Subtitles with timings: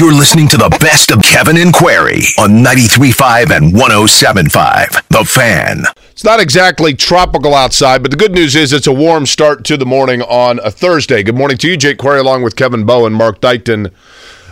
[0.00, 5.08] You're listening to the best of Kevin and Query on 93.5 and 107.5.
[5.08, 5.84] The Fan.
[6.10, 9.76] It's not exactly tropical outside, but the good news is it's a warm start to
[9.76, 11.22] the morning on a Thursday.
[11.22, 13.92] Good morning to you, Jake Query, along with Kevin Bowen and Mark Dykton.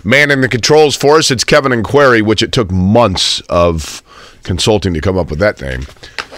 [0.05, 4.02] Manning the controls for us, it's Kevin and Query, which it took months of
[4.42, 5.86] consulting to come up with that name.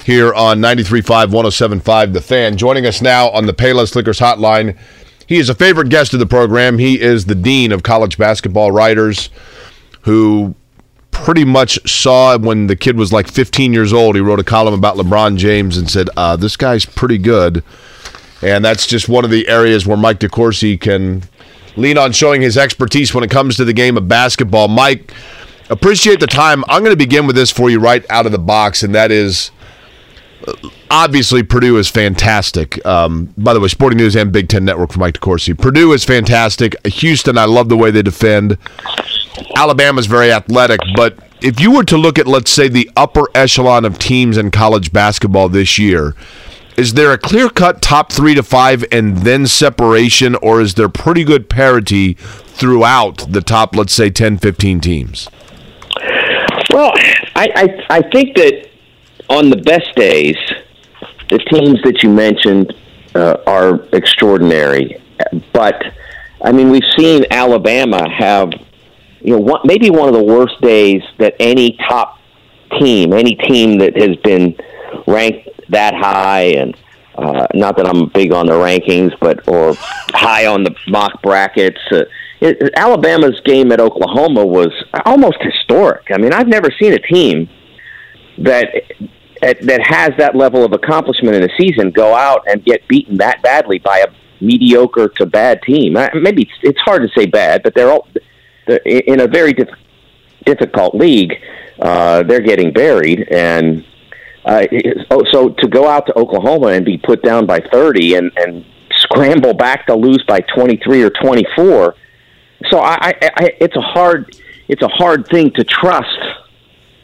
[0.05, 2.57] Here on 93.5, 107.5, The Fan.
[2.57, 4.79] Joining us now on the Payless Liquors Hotline
[5.31, 6.77] he is a favorite guest of the program.
[6.77, 9.31] He is the dean of college basketball writers
[10.01, 10.57] who
[11.13, 14.17] pretty much saw when the kid was like 15 years old.
[14.17, 17.63] He wrote a column about LeBron James and said, uh, This guy's pretty good.
[18.43, 21.23] And that's just one of the areas where Mike DeCourcy can
[21.77, 24.67] lean on showing his expertise when it comes to the game of basketball.
[24.67, 25.15] Mike,
[25.69, 26.65] appreciate the time.
[26.69, 29.13] I'm going to begin with this for you right out of the box, and that
[29.13, 29.53] is
[30.91, 32.85] obviously Purdue is fantastic.
[32.87, 35.59] Um, by the way, Sporting News and Big Ten Network for Mike DeCourcy.
[35.59, 36.75] Purdue is fantastic.
[36.87, 38.59] Houston, I love the way they defend.
[39.57, 43.85] Alabama's very athletic, but if you were to look at, let's say, the upper echelon
[43.85, 46.15] of teams in college basketball this year,
[46.77, 50.89] is there a clear cut top three to five and then separation, or is there
[50.89, 55.29] pretty good parity throughout the top, let's say, 10, 15 teams?
[56.73, 56.93] Well,
[57.35, 58.70] I, I, I think that
[59.31, 60.37] on the best days,
[61.31, 62.75] the teams that you mentioned
[63.15, 65.01] uh, are extraordinary.
[65.53, 65.81] But
[66.43, 68.51] I mean, we've seen Alabama have
[69.21, 72.19] you know one, maybe one of the worst days that any top
[72.79, 74.57] team, any team that has been
[75.07, 76.77] ranked that high and.
[77.19, 79.75] Uh, not that I'm big on the rankings, but or
[80.15, 81.81] high on the mock brackets.
[81.93, 82.05] Uh,
[82.41, 84.73] it, Alabama's game at Oklahoma was
[85.05, 86.07] almost historic.
[86.13, 87.51] I mean, I've never seen a team
[88.39, 88.85] that
[89.41, 93.43] that has that level of accomplishment in a season go out and get beaten that
[93.43, 94.07] badly by a
[94.43, 95.95] mediocre to bad team.
[95.95, 98.07] Maybe it's, it's hard to say bad, but they're all
[98.67, 99.69] they're in a very diff,
[100.45, 101.35] difficult league.
[101.81, 103.85] Uh, they're getting buried, and
[104.45, 104.67] uh,
[105.11, 108.65] oh, so to go out to Oklahoma and be put down by thirty and and
[108.97, 111.95] scramble back to lose by twenty three or twenty four.
[112.71, 114.37] So I, I, I, it's a hard
[114.69, 116.19] it's a hard thing to trust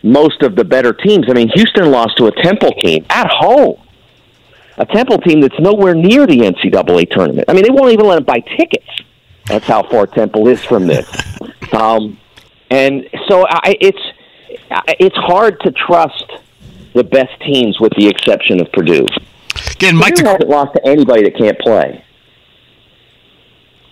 [0.07, 1.27] most of the better teams.
[1.29, 3.81] I mean, Houston lost to a Temple team at home,
[4.79, 7.45] a Temple team that's nowhere near the NCAA tournament.
[7.49, 8.89] I mean, they won't even let them buy tickets.
[9.47, 11.11] That's how far Temple is from this.
[11.73, 12.19] Um,
[12.71, 13.99] and so I, it's
[15.01, 16.25] it's hard to trust
[16.95, 19.07] the best teams, with the exception of Purdue.
[19.73, 22.05] Again, Mike Purdue hasn't lost to anybody that can't play.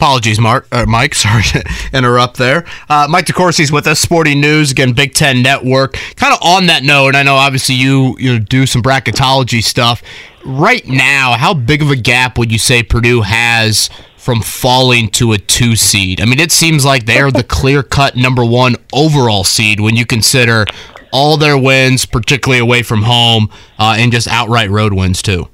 [0.05, 1.15] Apologies, Mark, uh, Mike.
[1.15, 2.67] Sorry to interrupt there.
[2.91, 5.95] Uh, Mike DeCourcy's with us, Sporting News, again, Big Ten Network.
[6.17, 10.03] Kind of on that note, and I know obviously you you do some bracketology stuff.
[10.45, 13.89] Right now, how big of a gap would you say Purdue has
[14.19, 16.21] from falling to a two seed?
[16.21, 20.05] I mean, it seems like they're the clear cut number one overall seed when you
[20.05, 20.67] consider
[21.15, 23.49] all their wins, particularly away from home,
[23.79, 25.49] uh, and just outright road wins too.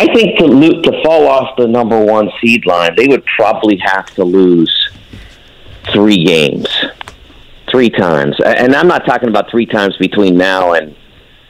[0.00, 3.76] I think to lo- to fall off the number one seed line, they would probably
[3.84, 4.88] have to lose
[5.92, 6.66] three games,
[7.70, 10.96] three times, and I'm not talking about three times between now and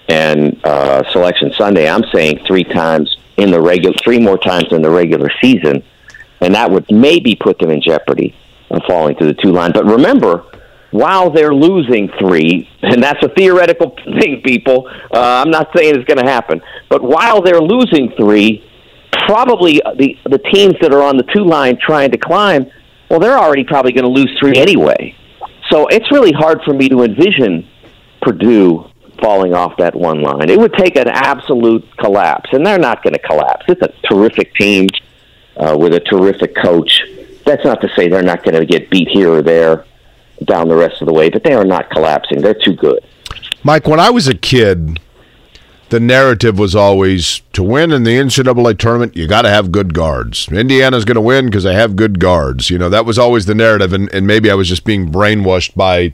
[0.09, 1.88] and uh, Selection Sunday.
[1.88, 5.84] I'm saying three times in the regular, three more times in the regular season,
[6.41, 8.34] and that would maybe put them in jeopardy
[8.72, 9.71] of falling to the two line.
[9.71, 10.44] But remember,
[10.90, 14.88] while they're losing three, and that's a theoretical thing, people.
[15.12, 18.64] Uh, I'm not saying it's going to happen, but while they're losing three,
[19.26, 22.70] probably the the teams that are on the two line trying to climb,
[23.08, 25.16] well, they're already probably going to lose three anyway.
[25.70, 27.69] So it's really hard for me to envision
[28.22, 28.90] Purdue
[29.20, 30.50] falling off that one line.
[30.50, 33.66] It would take an absolute collapse, and they're not going to collapse.
[33.69, 34.88] It's a terrific team
[35.56, 37.02] uh, with a terrific coach.
[37.44, 39.84] That's not to say they're not going to get beat here or there
[40.44, 42.40] down the rest of the way, but they are not collapsing.
[42.40, 43.04] They're too good.
[43.62, 44.98] Mike, when I was a kid,
[45.90, 49.92] the narrative was always to win in the NCAA tournament, you got to have good
[49.92, 50.48] guards.
[50.50, 52.70] Indiana's going to win because they have good guards.
[52.70, 55.75] You know, that was always the narrative, and, and maybe I was just being brainwashed
[55.75, 56.12] by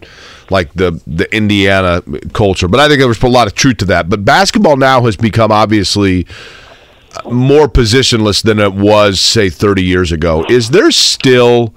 [0.50, 2.02] like the the Indiana
[2.32, 2.68] culture.
[2.68, 4.08] But I think there was a lot of truth to that.
[4.08, 6.26] But basketball now has become obviously
[7.14, 10.44] uh, more positionless than it was, say, 30 years ago.
[10.48, 11.74] Is there still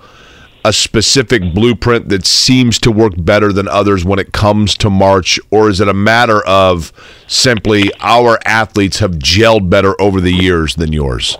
[0.69, 5.39] a specific blueprint that seems to work better than others when it comes to March,
[5.49, 6.93] or is it a matter of
[7.25, 11.39] simply our athletes have gelled better over the years than yours?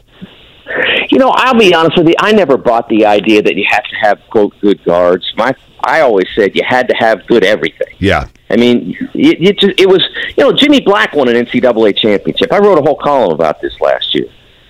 [1.11, 2.15] You know, I'll be honest with you.
[2.17, 5.31] I never bought the idea that you have to have quote good guards.
[5.37, 5.53] My,
[5.83, 7.93] I always said you had to have good everything.
[7.99, 8.29] Yeah.
[8.49, 10.03] I mean, it, it, just, it was
[10.37, 12.51] you know Jimmy Black won an NCAA championship.
[12.51, 14.25] I wrote a whole column about this last year.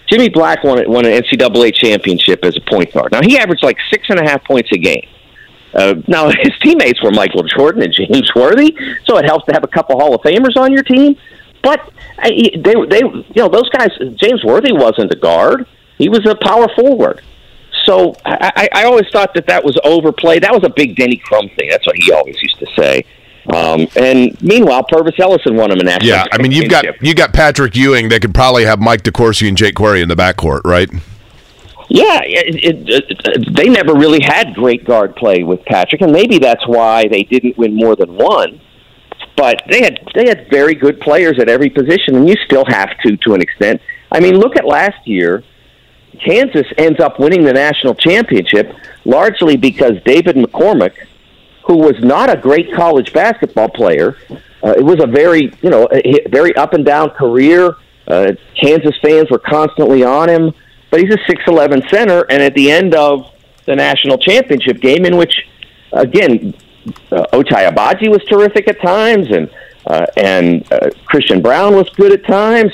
[0.10, 3.12] Jimmy Black won, won an NCAA championship as a point guard.
[3.12, 5.08] Now he averaged like six and a half points a game.
[5.74, 8.76] Uh, now his teammates were Michael Jordan and James Worthy,
[9.06, 11.16] so it helps to have a couple Hall of Famers on your team.
[11.62, 13.90] But I, they, they, you know, those guys.
[14.16, 15.68] James Worthy wasn't a guard;
[15.98, 17.22] he was a power forward.
[17.86, 20.44] So I, I always thought that that was overplayed.
[20.44, 21.70] That was a big Denny Crum thing.
[21.70, 23.04] That's what he always used to say.
[23.48, 26.10] Um, and meanwhile, Pervis Ellison won him a national.
[26.10, 29.48] Yeah, I mean you've got you got Patrick Ewing They could probably have Mike DeCourcy
[29.48, 30.90] and Jake Query in the backcourt, right?
[31.92, 36.38] Yeah, it, it, it, they never really had great guard play with Patrick, and maybe
[36.38, 38.62] that's why they didn't win more than one.
[39.36, 42.90] But they had they had very good players at every position, and you still have
[43.06, 43.82] to to an extent.
[44.12, 45.44] I mean, look at last year.
[46.24, 48.74] Kansas ends up winning the national championship
[49.06, 50.92] largely because David McCormack
[51.70, 54.18] who was not a great college basketball player.
[54.64, 57.76] Uh, it was a very, you know, a very up and down career.
[58.08, 60.52] Uh, Kansas fans were constantly on him,
[60.90, 62.26] but he's a six eleven center.
[62.32, 63.32] And at the end of
[63.68, 65.48] the national championship game, in which,
[65.94, 66.56] again,
[67.12, 69.48] uh, Ochai Agbaji was terrific at times, and
[69.86, 72.72] uh, and uh, Christian Braun was good at times.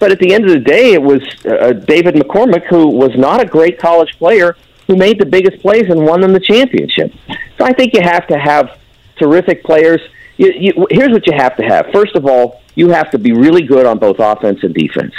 [0.00, 3.42] But at the end of the day, it was uh, David McCormack, who was not
[3.42, 4.56] a great college player,
[4.86, 7.12] who made the biggest plays and won them the championship.
[7.58, 8.78] So I think you have to have
[9.16, 10.00] terrific players.
[10.36, 11.86] You, you, here's what you have to have.
[11.92, 15.14] First of all, you have to be really good on both offense and defense.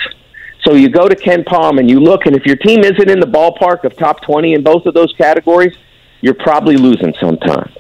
[0.64, 3.28] So you go to KenPom and you look, and if your team isn't in the
[3.28, 5.76] ballpark of top 20 in both of those categories,
[6.22, 7.72] you're probably losing sometime.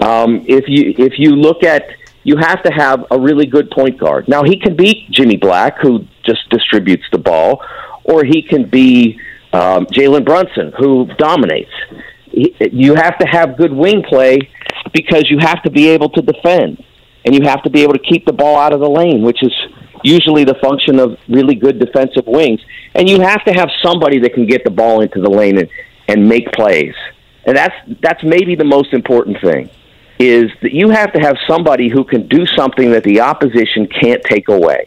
[0.00, 1.90] Um, if you if you look at
[2.24, 4.28] you have to have a really good point guard.
[4.28, 7.64] Now he can beat Jimmy Black, who just distributes the ball,
[8.04, 9.18] or he can be
[9.58, 11.72] um, Jalen Brunson, who dominates.
[12.32, 14.38] You have to have good wing play
[14.92, 16.84] because you have to be able to defend
[17.24, 19.42] and you have to be able to keep the ball out of the lane, which
[19.42, 19.52] is
[20.04, 22.60] usually the function of really good defensive wings.
[22.94, 25.68] And you have to have somebody that can get the ball into the lane and,
[26.06, 26.94] and make plays.
[27.44, 29.70] And that's that's maybe the most important thing
[30.20, 34.22] is that you have to have somebody who can do something that the opposition can't
[34.24, 34.86] take away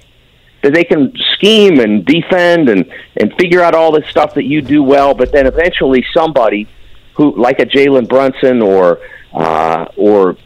[0.63, 4.61] that they can scheme and defend and and figure out all this stuff that you
[4.61, 6.67] do well, but then eventually somebody
[7.15, 8.99] who like a Jalen Brunson or
[9.33, 10.37] uh, or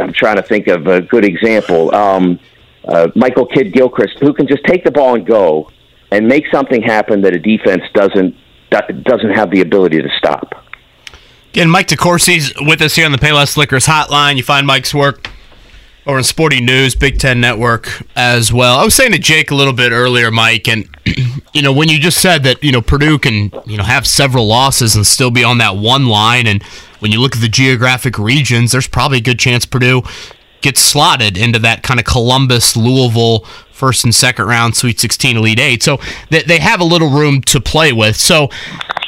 [0.00, 2.38] I'm trying to think of a good example, um,
[2.86, 5.70] uh, Michael Kidd Gilchrist, who can just take the ball and go
[6.10, 8.36] and make something happen that a defense doesn't
[8.70, 10.64] doesn't have the ability to stop.
[11.50, 14.36] Again, Mike DeCourcy's with us here on the Payless Liquors hotline.
[14.36, 15.28] You find Mike's work
[16.06, 18.78] over in Sporting News, Big Ten Network as well.
[18.78, 20.88] I was saying to Jake a little bit earlier, Mike, and
[21.52, 24.46] you know when you just said that you know Purdue can you know have several
[24.46, 26.62] losses and still be on that one line, and
[27.00, 30.02] when you look at the geographic regions, there's probably a good chance Purdue
[30.62, 33.40] gets slotted into that kind of Columbus, Louisville
[33.72, 35.82] first and second round Sweet 16 Elite Eight.
[35.82, 35.98] So
[36.28, 38.16] they, they have a little room to play with.
[38.16, 38.50] So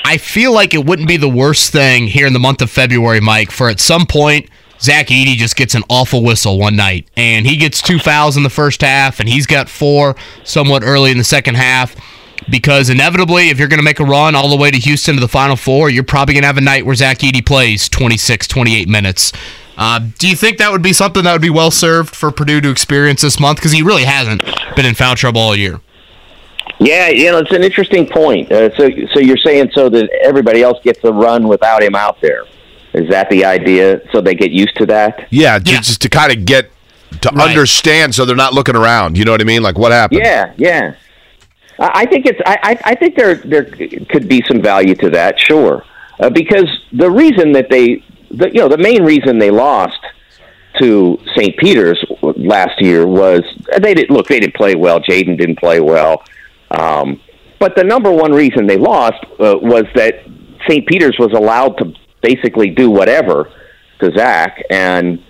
[0.05, 3.21] I feel like it wouldn't be the worst thing here in the month of February,
[3.21, 4.49] Mike, for at some point
[4.83, 8.43] Zach Edey just gets an awful whistle one night, and he gets two fouls in
[8.43, 11.95] the first half, and he's got four somewhat early in the second half.
[12.51, 15.21] Because inevitably, if you're going to make a run all the way to Houston to
[15.21, 18.49] the Final Four, you're probably going to have a night where Zach Edey plays 26,
[18.49, 19.33] 28 minutes.
[19.77, 22.61] Uh, do you think that would be something that would be well served for Purdue
[22.61, 23.59] to experience this month?
[23.59, 24.43] Because he really hasn't
[24.75, 25.81] been in foul trouble all year.
[26.81, 28.51] Yeah, you know, it's an interesting point.
[28.51, 32.21] Uh, so, so you're saying so that everybody else gets a run without him out
[32.21, 32.45] there.
[32.95, 34.01] Is that the idea?
[34.13, 35.29] So they get used to that?
[35.31, 35.59] Yeah, yeah.
[35.59, 36.71] just to kind of get
[37.23, 37.49] to right.
[37.49, 39.17] understand, so they're not looking around.
[39.17, 39.63] You know what I mean?
[39.63, 40.21] Like what happened?
[40.23, 40.95] Yeah, yeah.
[41.79, 42.39] I think it's.
[42.47, 45.85] I, I think there there could be some value to that, sure,
[46.21, 49.99] uh, because the reason that they, the, you know, the main reason they lost
[50.81, 51.57] to St.
[51.57, 53.41] Peter's last year was
[53.79, 54.29] they didn't look.
[54.29, 55.01] They didn't play well.
[55.01, 56.23] Jaden didn't play well.
[56.71, 57.21] Um,
[57.59, 60.25] but the number one reason they lost uh, was that
[60.69, 60.87] St.
[60.87, 63.53] Peter's was allowed to basically do whatever
[64.01, 65.23] to Zach, and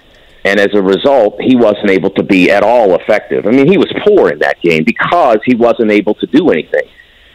[0.44, 3.46] and as a result, he wasn't able to be at all effective.
[3.46, 6.88] I mean, he was poor in that game because he wasn't able to do anything.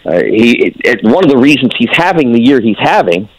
[0.06, 3.30] Uh, he it, it, one of the reasons he's having the year he's having,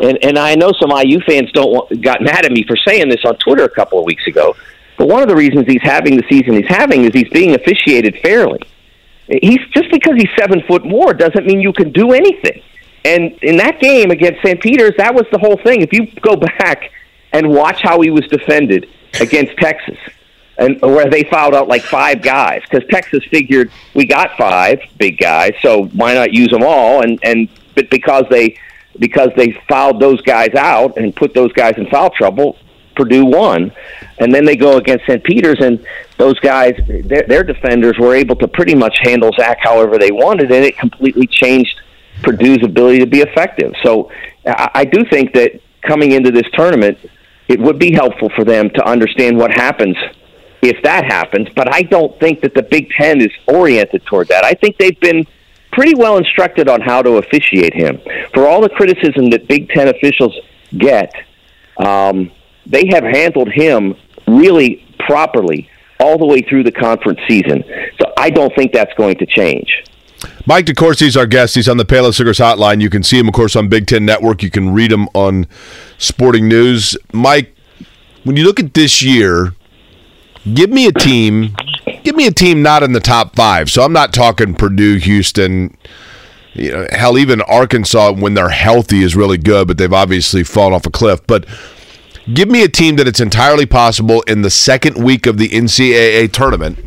[0.00, 3.08] and and I know some IU fans don't want, got mad at me for saying
[3.08, 4.54] this on Twitter a couple of weeks ago,
[4.98, 8.18] but one of the reasons he's having the season he's having is he's being officiated
[8.22, 8.60] fairly.
[9.26, 12.62] He's just because he's seven foot more doesn't mean you can do anything
[13.04, 14.60] And in that game against St.
[14.60, 15.82] Peter's, that was the whole thing.
[15.82, 16.90] If you go back
[17.32, 18.88] and watch how he was defended
[19.20, 19.98] against Texas,
[20.56, 25.18] and where they fouled out like five guys because Texas figured we got five big
[25.18, 27.02] guys, so why not use them all?
[27.02, 28.56] And and but because they
[28.98, 32.56] because they fouled those guys out and put those guys in foul trouble,
[32.94, 33.72] Purdue won.
[34.18, 35.22] And then they go against St.
[35.24, 35.84] Peter's, and
[36.16, 40.52] those guys, their, their defenders, were able to pretty much handle Zach however they wanted,
[40.52, 41.80] and it completely changed
[42.24, 43.72] Purdue's ability to be effective.
[43.82, 44.10] So
[44.46, 46.98] I, do think that coming into this tournament,
[47.48, 49.96] it would be helpful for them to understand what happens
[50.62, 51.48] if that happens.
[51.54, 54.44] But I don't think that the Big Ten is oriented toward that.
[54.44, 55.26] I think they've been
[55.72, 58.00] pretty well instructed on how to officiate him.
[58.32, 60.38] For all the criticism that Big Ten officials
[60.76, 61.12] get,
[61.76, 62.30] um,
[62.66, 63.94] they have handled him
[64.26, 65.68] really properly
[66.00, 67.62] all the way through the conference season.
[68.00, 69.84] So I don't think that's going to change.
[70.46, 71.54] Mike DeCourcy is our guest.
[71.54, 72.80] He's on the Payless Liquors Hotline.
[72.80, 74.42] You can see him, of course, on Big Ten Network.
[74.42, 75.46] You can read him on
[75.98, 76.96] Sporting News.
[77.12, 77.54] Mike,
[78.24, 79.54] when you look at this year,
[80.52, 81.54] give me a team.
[82.02, 83.70] Give me a team not in the top five.
[83.70, 85.76] So I'm not talking Purdue, Houston.
[86.54, 90.72] You know, hell, even Arkansas when they're healthy is really good, but they've obviously fallen
[90.72, 91.26] off a cliff.
[91.26, 91.46] But
[92.32, 96.30] give me a team that it's entirely possible in the second week of the NCAA
[96.32, 96.78] tournament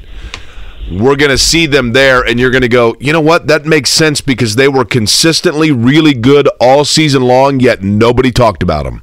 [0.92, 3.48] we're going to see them there, and you're going to go, you know what?
[3.48, 8.64] That makes sense because they were consistently really good all season long, yet nobody talked
[8.64, 9.02] about them.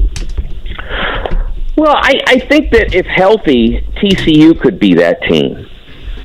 [1.77, 5.67] Well, I, I think that if healthy, TCU could be that team.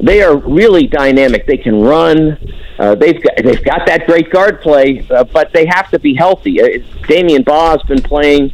[0.02, 1.46] They are really dynamic.
[1.46, 2.38] They can run.
[2.78, 6.16] Uh, they've got they've got that great guard play, uh, but they have to be
[6.16, 6.62] healthy.
[6.62, 6.68] Uh,
[7.08, 8.54] Damion Baugh's been playing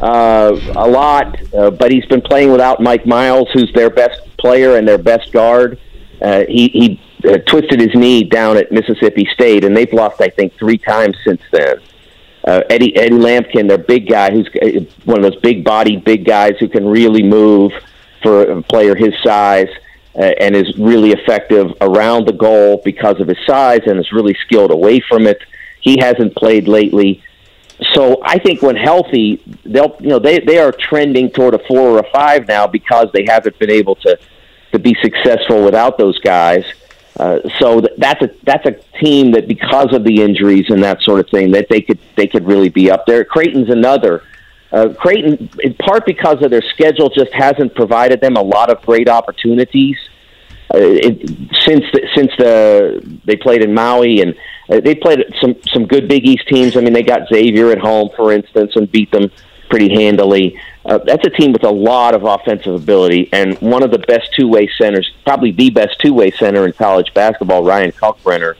[0.00, 4.76] uh, a lot, uh, but he's been playing without Mike Miles, who's their best player
[4.76, 5.78] and their best guard.
[6.20, 10.28] Uh, he he uh, twisted his knee down at Mississippi State, and they've lost, I
[10.28, 11.80] think, three times since then.
[12.46, 16.24] Uh, Eddie Eddie Lampkin, their big guy, who's uh, one of those big bodied big
[16.24, 17.72] guys who can really move
[18.22, 19.68] for a player his size
[20.16, 24.34] uh, and is really effective around the goal because of his size and is really
[24.46, 25.38] skilled away from it.
[25.80, 27.22] He hasn't played lately.
[27.92, 31.90] So I think when healthy, they'll you know they they are trending toward a four
[31.90, 34.18] or a five now because they haven't been able to
[34.76, 36.64] to be successful without those guys.
[37.18, 41.00] Uh, so th- that's a that's a team that because of the injuries and that
[41.02, 43.24] sort of thing that they could they could really be up there.
[43.24, 44.22] Creighton's another.
[44.70, 48.82] Uh, Creighton, in part because of their schedule, just hasn't provided them a lot of
[48.82, 49.96] great opportunities.
[50.74, 51.28] Uh, it,
[51.64, 54.34] since the, since the they played in Maui and
[54.68, 56.76] uh, they played some some good Big East teams.
[56.76, 59.30] I mean, they got Xavier at home, for instance, and beat them
[59.70, 60.60] pretty handily.
[60.86, 64.32] Uh, that's a team with a lot of offensive ability and one of the best
[64.34, 68.54] two way centers, probably the best two way center in college basketball, Ryan Kalkbrenner,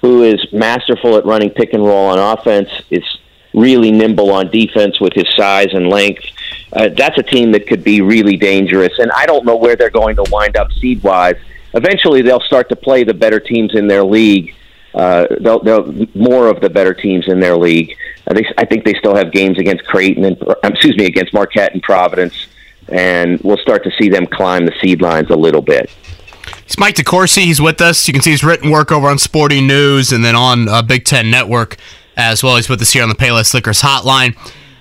[0.00, 3.04] who is masterful at running pick and roll on offense, is
[3.52, 6.24] really nimble on defense with his size and length.
[6.72, 8.98] Uh, that's a team that could be really dangerous.
[8.98, 11.36] And I don't know where they're going to wind up seed wise.
[11.74, 14.54] Eventually, they'll start to play the better teams in their league.
[14.96, 17.94] Uh, they'll, they'll more of the better teams in their league.
[18.28, 21.34] I think I think they still have games against Creighton and um, excuse me against
[21.34, 22.46] Marquette and Providence,
[22.88, 25.90] and we'll start to see them climb the seed lines a little bit.
[26.64, 27.44] It's Mike DeCourcy.
[27.44, 28.08] He's with us.
[28.08, 31.04] You can see his written work over on Sporting News and then on uh, Big
[31.04, 31.76] Ten Network
[32.16, 32.56] as well.
[32.56, 34.34] He's with us here on the Payless Liquors Hotline.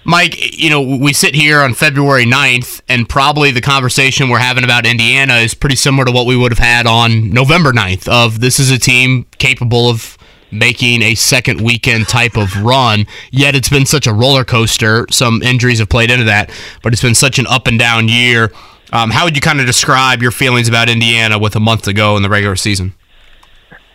[0.08, 4.64] Mike, you know, we sit here on February 9th, and probably the conversation we're having
[4.64, 8.40] about Indiana is pretty similar to what we would have had on November 9th of
[8.40, 10.16] this is a team capable of
[10.52, 13.08] making a second weekend type of run.
[13.32, 15.08] Yet it's been such a roller coaster.
[15.10, 16.52] Some injuries have played into that,
[16.84, 18.52] but it's been such an up and down year.
[18.94, 21.94] Um, how would you kind of describe your feelings about Indiana with a month to
[21.94, 22.94] go in the regular season?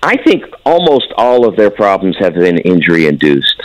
[0.03, 3.63] I think almost all of their problems have been injury induced.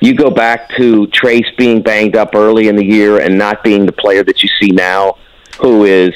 [0.00, 3.84] You go back to Trayce being banged up early in the year and not being
[3.84, 5.18] the player that you see now,
[5.60, 6.10] who is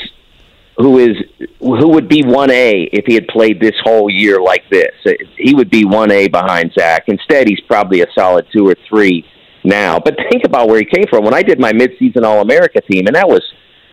[0.79, 1.17] who is
[1.61, 4.95] who would be one A if he had played this whole year like this.
[5.37, 7.05] He would be one A behind Zach.
[7.09, 9.25] Instead, he's probably a solid two or three
[9.65, 9.99] now.
[9.99, 11.25] But think about where he came from.
[11.25, 13.43] When I did my midseason All America team, and that was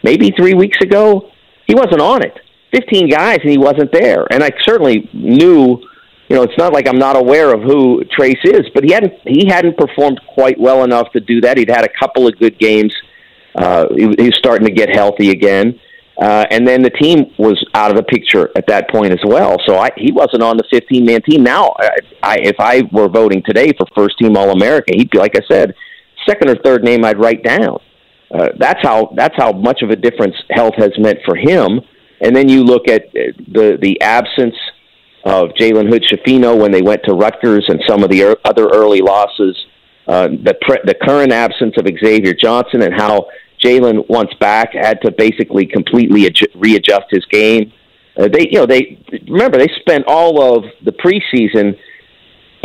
[0.04, 1.32] maybe three weeks ago,
[1.68, 2.40] he wasn't on it.
[2.72, 4.26] Fifteen guys, and he wasn't there.
[4.32, 5.86] And I certainly knew.
[6.32, 9.14] You know, it's not like I'm not aware of who Trayce is, but he hadn't
[9.26, 11.58] he hadn't performed quite well enough to do that.
[11.58, 12.96] He'd had a couple of good games.
[13.54, 15.78] Uh, he, he was starting to get healthy again
[16.22, 19.58] uh, and then the team was out of the picture at that point as well.
[19.66, 21.42] So I, he wasn't on the 15 man team.
[21.42, 21.90] Now, I,
[22.22, 25.42] I, if I were voting today for first team All America, he'd be, like I
[25.50, 25.74] said,
[26.28, 27.80] second or third name I'd write down.
[28.32, 31.82] Uh, that's how that's how much of a difference health has meant for him.
[32.22, 34.56] And then you look at the the absence
[35.24, 39.02] of Jalen Hood Schifino when they went to Rutgers and some of the other early
[39.02, 39.56] losses,
[40.08, 43.28] uh, the, pre- the current absence of Xavier Johnson and how
[43.64, 47.72] Jalen, once back, had to basically completely adju- readjust his game.
[48.18, 51.78] Uh, they, you know, they remember they spent all of the preseason,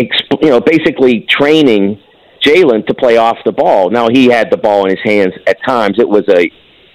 [0.01, 2.01] exp- you know, basically training
[2.43, 3.91] Jalen to play off the ball.
[3.91, 5.99] Now he had the ball in his hands at times.
[5.99, 6.51] It was a,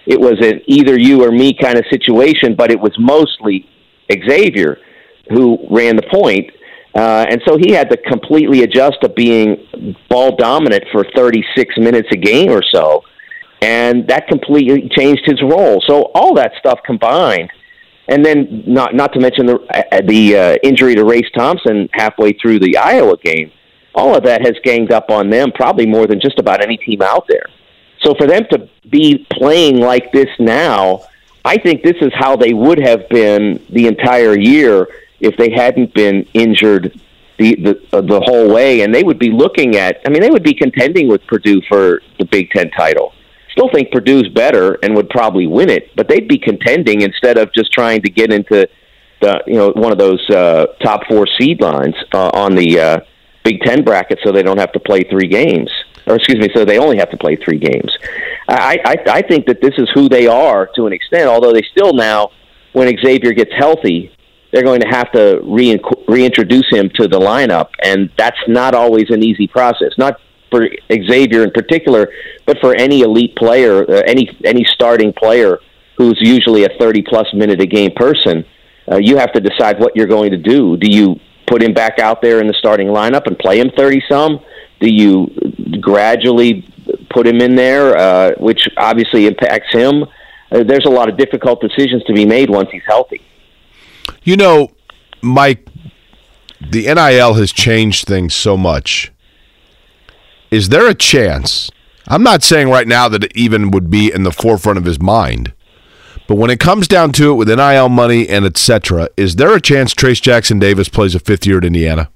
[0.07, 3.69] it was an either you or me kind of situation, but it was mostly
[4.11, 4.79] Xavier
[5.31, 6.51] who ran the point.
[6.93, 12.09] Uh, and so he had to completely adjust to being ball dominant for 36 minutes
[12.11, 13.03] a game or so.
[13.61, 15.81] And that completely changed his role.
[15.87, 17.51] So all that stuff combined,
[18.07, 19.59] and then not not to mention the
[19.91, 23.51] uh, the uh, injury to Race Thompson halfway through the Iowa game,
[23.93, 27.03] all of that has ganged up on them probably more than just about any team
[27.03, 27.45] out there.
[28.03, 31.01] So for them to be playing like this now,
[31.45, 34.87] I think this is how they would have been the entire year
[35.21, 36.99] if they hadn't been injured
[37.37, 40.01] the the uh, the whole way, and they would be looking at.
[40.05, 43.13] I mean, they would be contending with Purdue for the Big Ten title.
[43.51, 47.53] Still think Purdue's better and would probably win it, but they'd be contending instead of
[47.53, 48.67] just trying to get into
[49.21, 52.99] the you know one of those uh, top four seed lines uh, on the uh,
[53.43, 55.71] Big Ten bracket, so they don't have to play three games,
[56.07, 57.91] or excuse me, so they only have to play three games.
[58.47, 61.63] I, I I think that this is who they are to an extent, although they
[61.71, 62.31] still now,
[62.73, 64.11] when Xavier gets healthy,
[64.51, 69.09] they're going to have to re- reintroduce him to the lineup, and that's not always
[69.09, 69.91] an easy process.
[69.97, 72.09] Not for Xavier in particular,
[72.45, 75.59] but for any elite player, uh, any any starting player
[75.97, 78.43] who's usually a 30 plus minute a game person.
[78.91, 80.75] Uh, you have to decide what you're going to do.
[80.75, 84.01] Do you put him back out there in the starting lineup and play him 30
[84.09, 84.39] some?
[84.79, 85.27] Do you
[85.79, 86.67] gradually
[87.11, 90.03] put him in there, uh, which obviously impacts him?
[90.51, 93.21] Uh, there's a lot of difficult decisions to be made once he's healthy.
[94.23, 94.71] You know,
[95.21, 95.67] Mike,
[96.69, 99.11] the NIL has changed things so much.
[100.49, 101.71] Is there a chance?
[102.07, 104.99] I'm not saying right now that it even would be in the forefront of his
[104.99, 105.53] mind.
[106.27, 109.61] But when it comes down to it with NIL money and etc., is there a
[109.61, 112.09] chance Trayce Jackson Davis plays a fifth year at Indiana?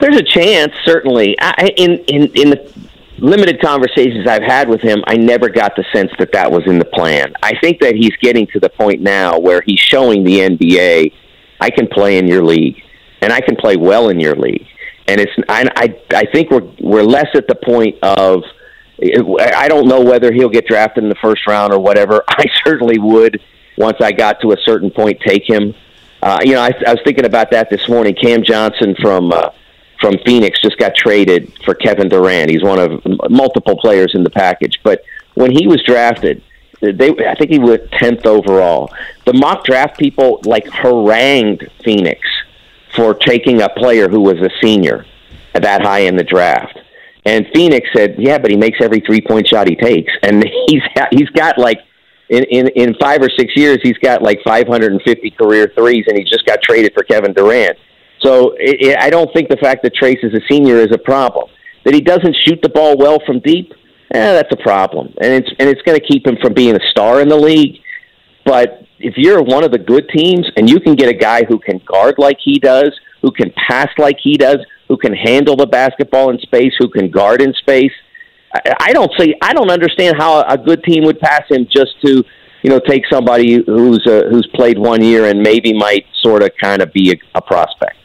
[0.00, 1.36] There's a chance, certainly.
[1.40, 2.72] I, in in in the
[3.18, 6.78] limited conversations I've had with him, I never got the sense that that was in
[6.78, 7.32] the plan.
[7.42, 11.12] I think that he's getting to the point now where he's showing the NBA,
[11.60, 12.82] I can play in your league,
[13.22, 14.66] and I can play well in your league.
[15.06, 18.42] And it's I I, I think we're we're less at the point of.
[19.02, 22.22] I don't know whether he'll get drafted in the first round or whatever.
[22.28, 23.42] I certainly would,
[23.76, 25.74] once I got to a certain point, take him.
[26.22, 28.14] Uh, you know, I, I was thinking about that this morning.
[28.14, 29.50] Cam Johnson from uh,
[30.04, 32.50] from Phoenix just got traded for Kevin Durant.
[32.50, 34.78] He's one of multiple players in the package.
[34.82, 36.42] But when he was drafted,
[36.82, 38.92] they I think he was tenth overall.
[39.24, 42.20] The mock draft people like harangued Phoenix
[42.94, 45.06] for taking a player who was a senior
[45.54, 46.78] that high in the draft.
[47.24, 50.82] And Phoenix said, "Yeah, but he makes every three point shot he takes, and he's
[50.94, 51.80] ha- he's got like
[52.28, 56.24] in, in in five or six years, he's got like 550 career threes, and he
[56.24, 57.78] just got traded for Kevin Durant."
[58.24, 60.98] So it, it, I don't think the fact that Trayce is a senior is a
[60.98, 61.48] problem.
[61.84, 63.72] That he doesn't shoot the ball well from deep,
[64.14, 66.88] eh, that's a problem, and it's and it's going to keep him from being a
[66.90, 67.76] star in the league.
[68.46, 71.58] But if you're one of the good teams and you can get a guy who
[71.58, 74.58] can guard like he does, who can pass like he does,
[74.88, 77.92] who can handle the basketball in space, who can guard in space,
[78.54, 79.34] I, I don't see.
[79.42, 82.24] I don't understand how a good team would pass him just to
[82.62, 86.50] you know take somebody who's uh, who's played one year and maybe might sort of
[86.60, 87.96] kind of be a, a prospect.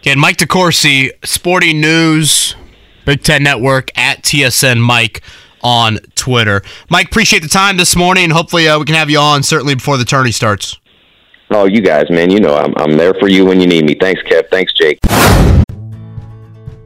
[0.00, 2.56] Again, Mike DeCourcy, Sporting News,
[3.04, 5.22] Big Ten Network, at TSN Mike
[5.62, 6.62] on Twitter.
[6.88, 8.30] Mike, appreciate the time this morning.
[8.30, 10.78] Hopefully, uh, we can have you on certainly before the tourney starts.
[11.50, 13.94] Oh, you guys, man, you know I'm, I'm there for you when you need me.
[13.94, 14.48] Thanks, Kev.
[14.50, 14.98] Thanks, Jake.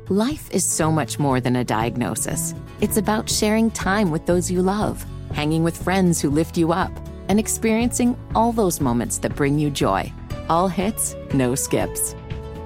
[0.09, 2.53] Life is so much more than a diagnosis.
[2.81, 6.91] It's about sharing time with those you love, hanging with friends who lift you up,
[7.29, 10.13] and experiencing all those moments that bring you joy.
[10.49, 12.17] All hits, no skips.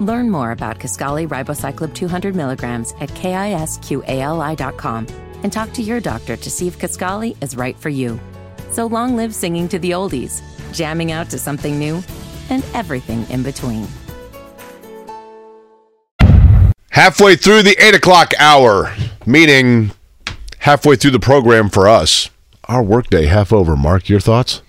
[0.00, 5.06] Learn more about Kisqali Ribociclib 200 milligrams at kisqali.com
[5.42, 8.18] and talk to your doctor to see if Kisqali is right for you.
[8.70, 12.02] So long live singing to the oldies, jamming out to something new,
[12.48, 13.86] and everything in between.
[16.88, 18.94] Halfway through the eight o'clock hour,
[19.26, 19.90] meaning
[20.60, 22.30] halfway through the program for us.
[22.64, 23.76] Our workday half over.
[23.76, 24.62] Mark, your thoughts?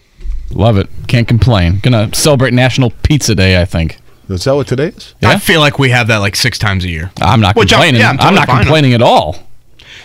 [0.49, 0.89] Love it.
[1.07, 1.79] Can't complain.
[1.81, 4.00] Gonna celebrate National Pizza Day, I think.
[4.31, 5.15] Is that what today is?
[5.23, 7.11] I feel like we have that like six times a year.
[7.21, 8.01] I'm not Which I'm- complaining.
[8.01, 9.37] yeah, I'm, I'm not complaining at all.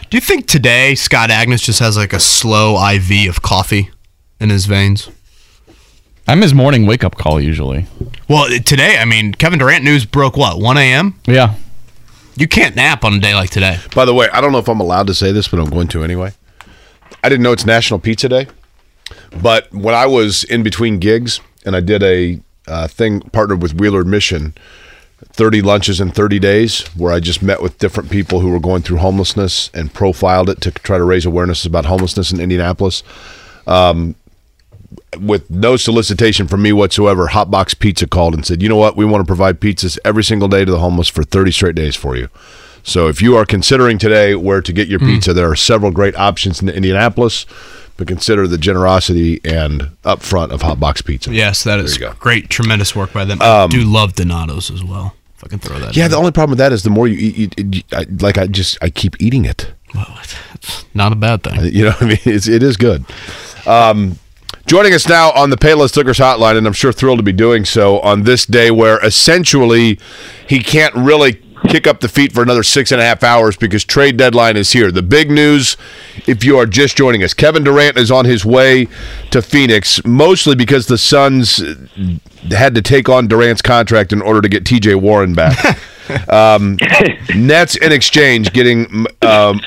[0.09, 3.91] Do you think today Scott Agness just has like a slow IV of coffee
[4.41, 5.11] in his veins?
[6.29, 7.87] I'm his morning wake up call usually.
[8.29, 11.15] Well, today, I mean, Kevin Durant news broke what 1 a.m.
[11.27, 11.55] Yeah.
[12.37, 13.79] You can't nap on a day like today.
[13.95, 15.89] By the way, I don't know if I'm allowed to say this, but I'm going
[15.89, 16.33] to anyway.
[17.23, 18.47] I didn't know it's National Pizza Day,
[19.41, 23.75] but when I was in between gigs and I did a uh, thing partnered with
[23.75, 24.55] Wheeler Mission,
[25.25, 28.83] 30 lunches in 30 days, where I just met with different people who were going
[28.83, 33.03] through homelessness and profiled it to try to raise awareness about homelessness in Indianapolis.
[33.67, 34.15] Um,
[35.19, 38.97] with no solicitation from me whatsoever, Hotbox Pizza called and said, "You know what?
[38.97, 41.97] We want to provide pizzas every single day to the homeless for 30 straight days
[41.97, 42.29] for you."
[42.83, 46.15] So if you are considering today where to get your pizza, there are several great
[46.17, 47.45] options in Indianapolis,
[47.97, 51.33] but consider the generosity and upfront of Hot Box Pizza.
[51.33, 52.11] Yes, that is go.
[52.11, 53.39] Um, great, tremendous work by them.
[53.41, 55.15] I do love Donato's as well.
[55.37, 55.97] If I can throw that.
[55.97, 56.11] Yeah, in.
[56.11, 58.47] the only problem with that is the more you eat, you, you, I, like I
[58.47, 59.73] just I keep eating it.
[59.95, 60.19] Well,
[60.55, 61.61] it's not a bad thing.
[61.75, 63.05] You know, what I mean, it's, it is good.
[63.67, 64.19] Um,
[64.67, 67.65] joining us now on the Payless Liquors Hotline, and I'm sure thrilled to be doing
[67.65, 69.99] so on this day where essentially
[70.49, 73.85] he can't really kick up the feet for another six and a half hours because
[73.85, 74.91] trade deadline is here.
[74.91, 75.77] The big news,
[76.27, 78.89] if you are just joining us, Kevin Durant is on his way
[79.31, 81.63] to Phoenix, mostly because the Suns
[82.51, 84.95] had to take on Durant's contract in order to get T.J.
[84.97, 85.79] Warren back.
[86.29, 86.79] um,
[87.35, 89.07] Nets in exchange getting.
[89.23, 89.61] Um,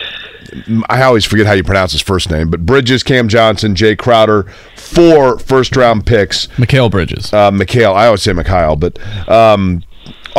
[0.89, 4.43] I always forget how you pronounce his first name, but Bridges, Cam Johnson, Jae Crowder,
[4.75, 6.47] four first round picks.
[6.57, 7.31] Mikhail Bridges.
[7.31, 8.97] Uh, Mikhail, I always say Mikhail, but
[9.29, 9.83] um,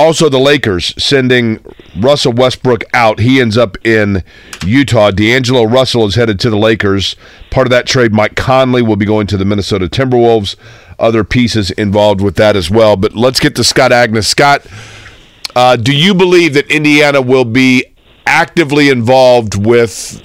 [0.00, 1.62] also the Lakers sending
[1.98, 3.18] Russell Westbrook out.
[3.18, 4.24] He ends up in
[4.64, 5.10] Utah.
[5.10, 7.16] D'Angelo Russell is headed to the Lakers.
[7.50, 10.56] Part of that trade, Mike Conley will be going to the Minnesota Timberwolves.
[10.98, 12.96] Other pieces involved with that as well.
[12.96, 14.24] But let's get to Scott Agness.
[14.24, 14.66] Scott,
[15.54, 17.84] uh, do you believe that Indiana will be
[18.26, 20.22] actively involved with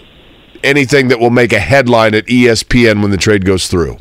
[0.64, 3.98] anything that will make a headline at ESPN when the trade goes through?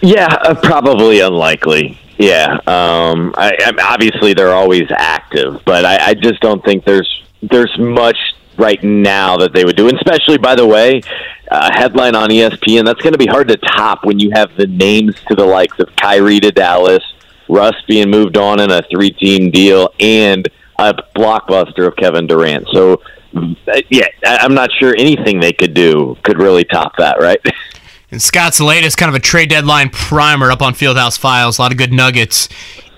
[0.00, 1.98] Yeah, uh, probably unlikely.
[2.18, 7.22] Yeah, um, I, I, obviously they're always active, but I, I just don't think there's
[7.42, 8.16] there's much
[8.56, 9.88] right now that they would do.
[9.88, 11.02] And especially, by the way,
[11.50, 14.66] uh, headline on ESPN that's going to be hard to top when you have the
[14.66, 17.02] names to the likes of Kyrie to Dallas,
[17.48, 20.48] Russ being moved on in a three-team deal, and
[20.78, 22.66] a blockbuster of Kevin Durant.
[22.72, 23.00] So,
[23.36, 27.40] uh, yeah, I'm not sure anything they could do could really top that, right?
[28.14, 31.58] And Scott's latest kind of a trade deadline primer up on Fieldhouse Files.
[31.58, 32.48] A lot of good nuggets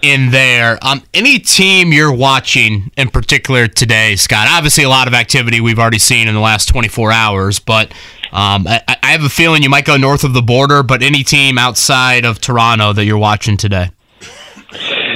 [0.03, 0.79] in there.
[0.83, 4.47] Um, any team you're watching in particular today, Scott?
[4.51, 7.93] Obviously, a lot of activity we've already seen in the last 24 hours, but
[8.31, 10.83] um, I, I have a feeling you might go north of the border.
[10.83, 13.89] But any team outside of Toronto that you're watching today?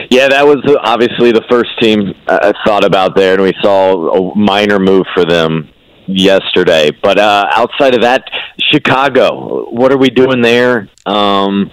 [0.08, 4.34] Yeah, that was obviously the first team I thought about there, and we saw a
[4.34, 5.68] minor move for them
[6.16, 6.90] yesterday.
[7.02, 8.24] But uh, outside of that,
[8.72, 10.88] Chicago, what are we doing there?
[11.06, 11.70] Um,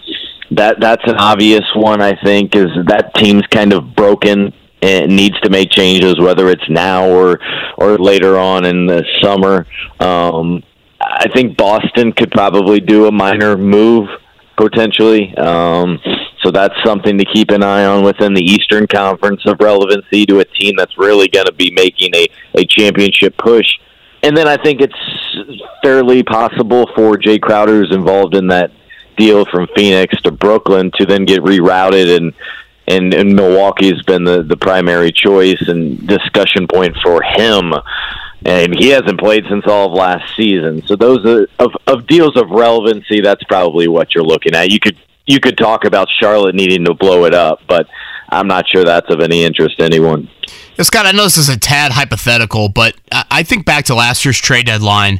[0.52, 2.02] that that's an obvious one.
[2.02, 6.70] I think is that team's kind of broken and needs to make changes, whether it's
[6.70, 7.40] now or
[7.78, 9.66] or later on in the summer.
[10.00, 10.64] Um,
[11.02, 14.08] I think Boston could probably do a minor move
[14.58, 15.36] potentially.
[15.38, 16.00] Um,
[16.44, 20.40] so that's something to keep an eye on within the Eastern Conference of relevancy to
[20.40, 23.68] a team that's really going to be making a, a championship push.
[24.24, 24.96] And then I think it's
[25.84, 28.72] fairly possible for Jae Crowder, who's involved in that
[29.18, 32.34] deal from Phoenix to Brooklyn, to then get rerouted and
[32.88, 37.74] and, and Milwaukee's been the, the primary choice and discussion point for him.
[38.46, 40.82] And he hasn't played since all of last season.
[40.88, 44.72] So those are of, of deals of relevancy, that's probably what you're looking at.
[44.72, 47.88] You could you could talk about Charlotte needing to blow it up, but
[48.30, 50.30] I'm not sure that's of any interest to anyone.
[50.78, 53.96] Yeah, Scott, I know this is a tad hypothetical, but I I think back to
[53.96, 55.20] last year's trade deadline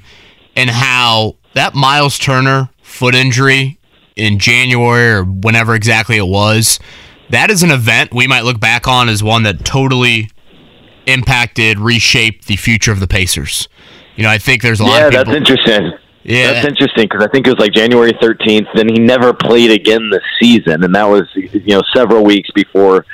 [0.56, 3.80] and how that Miles Turner foot injury
[4.16, 6.80] in January or whenever exactly it was,
[7.30, 10.30] that is an event we might look back on as one that totally
[11.06, 13.68] impacted, reshaped the future of the Pacers.
[14.16, 15.34] You know, I think there's a lot Yeah, of people.
[15.34, 15.92] that's interesting.
[16.28, 16.52] Yeah.
[16.52, 18.68] That's interesting because I think it was like January 13th.
[18.76, 23.06] Then he never played again this season, and that was you know several weeks before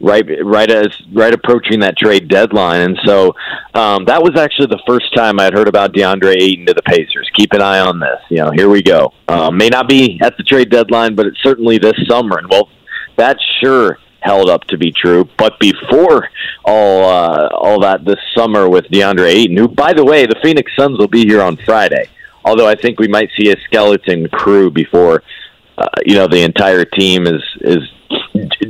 [0.00, 3.34] right right as right approaching that trade deadline, and so
[3.74, 7.28] um, that was actually the first time I'd heard about DeAndre Ayton to the Pacers.
[7.34, 8.20] Keep an eye on this.
[8.30, 9.12] You know, here we go.
[9.28, 12.38] Um, may not be at the trade deadline, but it's certainly this summer.
[12.38, 12.70] And well,
[13.16, 15.28] that sure held up to be true.
[15.36, 16.30] But before
[16.64, 20.72] all uh, all that this summer with DeAndre Ayton, who by the way, the Phoenix
[20.76, 22.08] Suns will be here on Friday.
[22.44, 25.22] Although I think we might see a skeleton crew before
[25.76, 27.82] uh, you know the entire team is is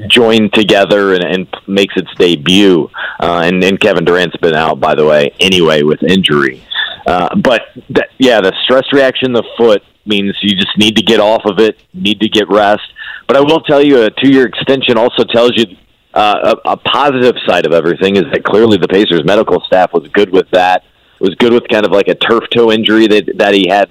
[0.08, 2.90] joined together and, and makes its debut.
[3.20, 6.62] Uh, and, and Kevin Durant's been out, by the way, anyway with injury.
[7.06, 11.20] Uh, but that, yeah, the stress reaction, the foot means you just need to get
[11.20, 12.82] off of it, need to get rest.
[13.26, 15.76] But I will tell you, a two-year extension also tells you
[16.12, 20.08] uh, a, a positive side of everything is that clearly the Pacers medical staff was
[20.08, 20.84] good with that.
[21.20, 23.88] Was good with kind of like a turf toe injury that that he had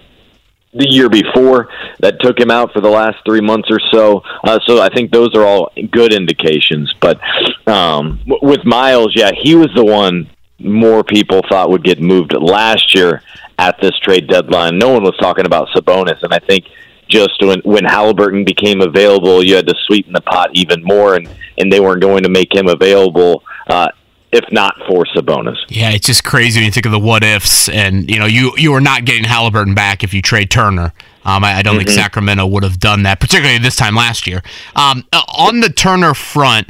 [0.74, 4.22] the year before that took him out for the last three months or so.
[4.44, 6.94] Uh, so I think those are all good indications.
[7.00, 7.20] But
[7.68, 12.96] um, with Miles, yeah, he was the one more people thought would get moved last
[12.96, 13.22] year
[13.60, 14.78] at this trade deadline.
[14.78, 16.66] No one was talking about Sabonis, and I think
[17.08, 21.30] just when when Halliburton became available, you had to sweeten the pot even more, and
[21.58, 23.44] and they weren't going to make him available.
[23.68, 23.90] Uh,
[24.34, 25.58] if not for Sabonis.
[25.70, 28.52] Yeah, it's just crazy when you think of the what ifs, and you know, you
[28.58, 30.94] you are not getting Halliburton back if you trade Turner.
[31.26, 31.86] Um, I, I, don't mm-hmm.
[31.86, 34.42] think Sacramento would have done that, particularly this time last year.
[34.76, 36.68] Um, uh, on the Turner front,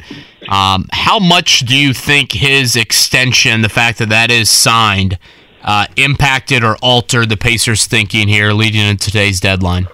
[0.48, 5.18] um, how much do you think his extension, the fact that that is signed,
[5.64, 9.88] uh, impacted or altered the Pacers' thinking here leading into today's deadline?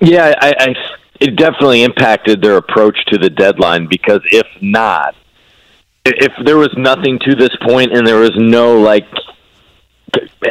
[0.00, 0.74] Yeah, I, I,
[1.20, 5.14] it definitely impacted their approach to the deadline because if not,
[6.04, 9.06] if there was nothing to this point and there was no like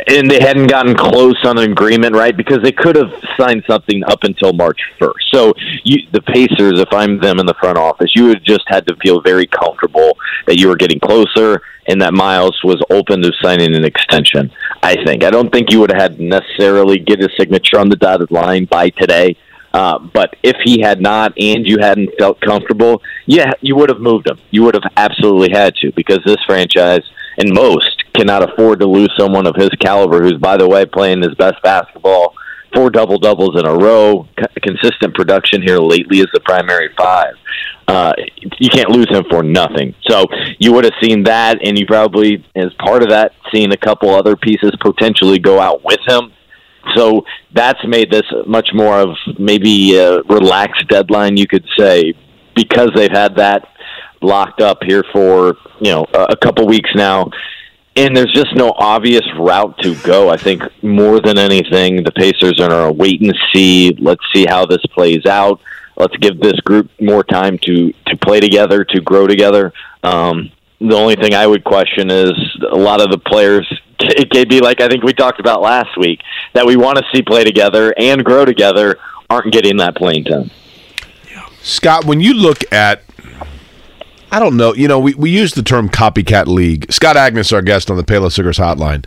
[0.07, 2.35] and they hadn't gotten close on an agreement, right?
[2.35, 5.21] Because they could have signed something up until March 1st.
[5.31, 8.87] So you, the Pacers, if I'm them in the front office, you would just had
[8.87, 13.31] to feel very comfortable that you were getting closer and that Miles was open to
[13.43, 14.51] signing an extension.
[14.81, 15.23] I think.
[15.23, 18.65] I don't think you would have had necessarily get a signature on the dotted line
[18.65, 19.35] by today.
[19.73, 24.01] Uh, but if he had not and you hadn't felt comfortable, yeah, you would have
[24.01, 24.37] moved him.
[24.49, 27.03] You would have absolutely had to because this franchise
[27.37, 31.21] and most cannot afford to lose someone of his caliber, who's, by the way, playing
[31.21, 32.33] his best basketball,
[32.73, 34.27] four double doubles in a row,
[34.61, 37.35] consistent production here lately as the primary five.
[37.87, 38.13] Uh,
[38.59, 39.93] you can't lose him for nothing.
[40.07, 40.25] So
[40.59, 44.09] you would have seen that, and you probably, as part of that, seen a couple
[44.09, 46.31] other pieces potentially go out with him
[46.95, 52.13] so that's made this much more of maybe a relaxed deadline, you could say,
[52.55, 53.67] because they've had that
[54.21, 57.29] locked up here for you know a couple weeks now.
[57.95, 60.29] And there's just no obvious route to go.
[60.29, 63.97] I think more than anything, the Pacers are a wait and see.
[63.99, 65.59] Let's see how this plays out.
[65.97, 69.73] Let's give this group more time to to play together, to grow together.
[70.03, 72.31] Um, the only thing I would question is
[72.71, 75.97] a lot of the players it could be like I think we talked about last
[75.97, 76.21] week
[76.53, 78.97] that we want to see play together and grow together
[79.29, 80.49] aren't getting that playing time.
[81.61, 83.03] Scott, when you look at
[84.31, 86.91] I don't know, you know, we, we use the term copycat league.
[86.91, 89.05] Scott Agness, our guest on the Payless Liquors hotline.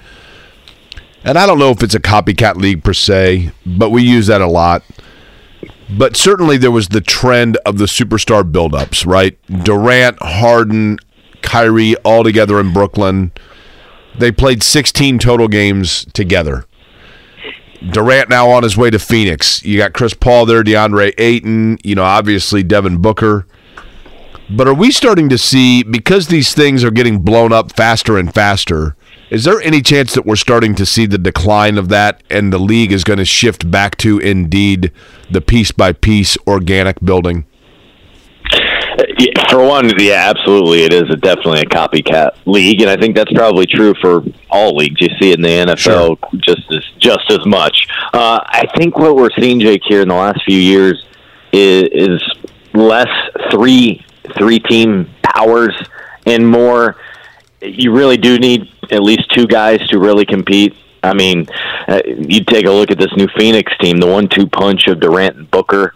[1.24, 4.42] And I don't know if it's a copycat league per se, but we use that
[4.42, 4.82] a lot.
[5.96, 9.38] But certainly there was the trend of the superstar buildups, right?
[9.64, 10.98] Durant, Harden,
[11.44, 13.30] Kyrie all together in Brooklyn.
[14.18, 16.64] They played 16 total games together.
[17.90, 19.62] Durant now on his way to Phoenix.
[19.62, 23.46] You got Chris Paul there, DeAndre Ayton, you know, obviously Devin Booker.
[24.50, 28.32] But are we starting to see, because these things are getting blown up faster and
[28.32, 28.96] faster,
[29.30, 32.58] is there any chance that we're starting to see the decline of that and the
[32.58, 34.92] league is going to shift back to indeed
[35.30, 37.46] the piece by piece organic building?
[39.50, 43.32] For one, yeah, absolutely, it is a, definitely a copycat league, and I think that's
[43.32, 45.00] probably true for all leagues.
[45.00, 46.18] You see it in the NFL sure.
[46.36, 47.88] just as just as much.
[48.12, 51.04] Uh, I think what we're seeing, Jake, here in the last few years
[51.52, 52.34] is, is
[52.72, 53.08] less
[53.50, 54.04] three
[54.38, 55.74] three team powers
[56.26, 56.96] and more.
[57.60, 60.76] You really do need at least two guys to really compete.
[61.02, 61.46] I mean,
[61.88, 65.36] uh, you take a look at this new Phoenix team, the one-two punch of Durant
[65.36, 65.92] and Booker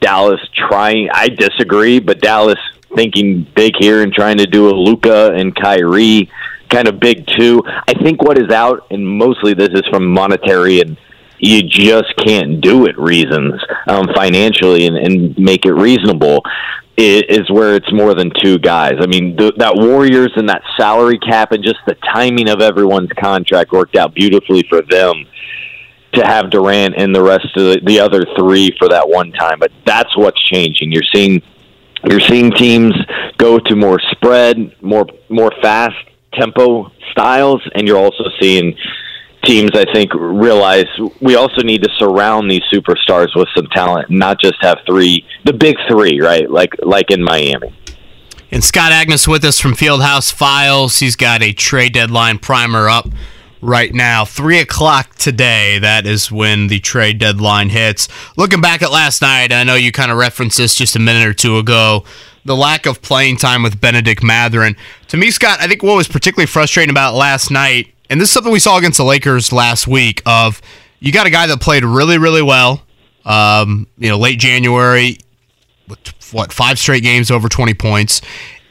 [0.00, 1.08] Dallas trying.
[1.12, 2.58] I disagree, but Dallas
[2.94, 6.30] thinking big here and trying to do a Luka and Kyrie
[6.68, 7.62] kind of big too.
[7.66, 10.96] I think what is out, and mostly this is from monetary and
[11.38, 16.40] you just can't do it reasons um, financially and, and make it reasonable
[16.96, 18.94] is where it's more than two guys.
[19.00, 23.10] I mean, the, that Warriors and that salary cap and just the timing of everyone's
[23.18, 25.26] contract worked out beautifully for them
[26.14, 29.58] to have Durant and the rest of the, the other three for that one time.
[29.58, 30.92] But that's what's changing.
[30.92, 31.42] You're seeing
[32.08, 32.92] You're seeing teams
[33.38, 35.96] go to more spread, more more fast
[36.34, 38.76] tempo styles, and you're also seeing
[39.44, 40.86] teams I think realize
[41.20, 45.52] we also need to surround these superstars with some talent, not just have three the
[45.52, 46.50] big three, right?
[46.50, 47.74] Like like in Miami.
[48.50, 50.98] And Scott Agness with us from Fieldhouse Files.
[50.98, 53.06] He's got a trade deadline primer up
[53.62, 54.26] right now.
[54.26, 55.78] Three o'clock today.
[55.78, 58.08] That is when the trade deadline hits.
[58.36, 61.26] Looking back at last night, I know you kind of referenced this just a minute
[61.26, 62.04] or two ago.
[62.44, 64.76] The lack of playing time with Benedict Mathurin.
[65.08, 68.34] To me, Scott, I think what was particularly frustrating about last night, and this is
[68.34, 70.60] something we saw against the Lakers last week, of
[70.98, 72.82] you got a guy that played really, really well.
[73.24, 75.18] Um, you know, late January,
[76.32, 78.20] what five straight games over 20 points.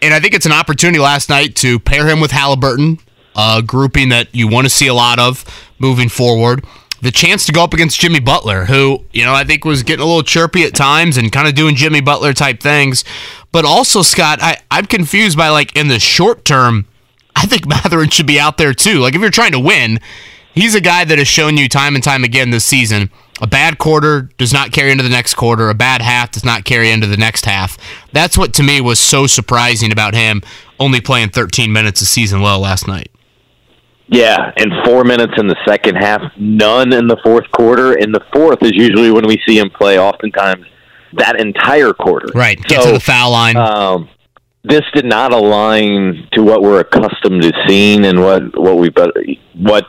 [0.02, 3.00] And I think it's an opportunity last night to pair him with Halliburton,
[3.36, 5.46] a grouping that you want to see a lot of
[5.80, 6.66] moving forward.
[7.02, 10.04] The chance to go up against Jimmy Butler, who, you know, I think was getting
[10.04, 13.04] a little chirpy at times and kind of doing Jimmy Butler type things.
[13.52, 16.86] But also, Scott, I, I'm confused by like in the short term,
[17.36, 19.00] I think Mathurin should be out there too.
[19.00, 20.00] Like if you're trying to win,
[20.54, 23.10] he's a guy that has shown you time and time again this season
[23.42, 25.70] a bad quarter does not carry into the next quarter.
[25.70, 27.78] A bad half does not carry into the next half.
[28.14, 30.44] That's what to me was so surprising about him
[30.80, 33.11] only playing 13 minutes a season low last night.
[34.12, 37.94] Yeah, and four minutes in the second half, none in the fourth quarter.
[37.98, 39.98] In the fourth is usually when we see him play.
[39.98, 40.66] Oftentimes,
[41.14, 42.28] that entire quarter.
[42.36, 42.62] Right.
[42.64, 43.56] Get so, to the foul line.
[43.56, 44.10] Um,
[44.66, 48.90] this did not align to what we're accustomed to seeing and what what we
[49.56, 49.86] what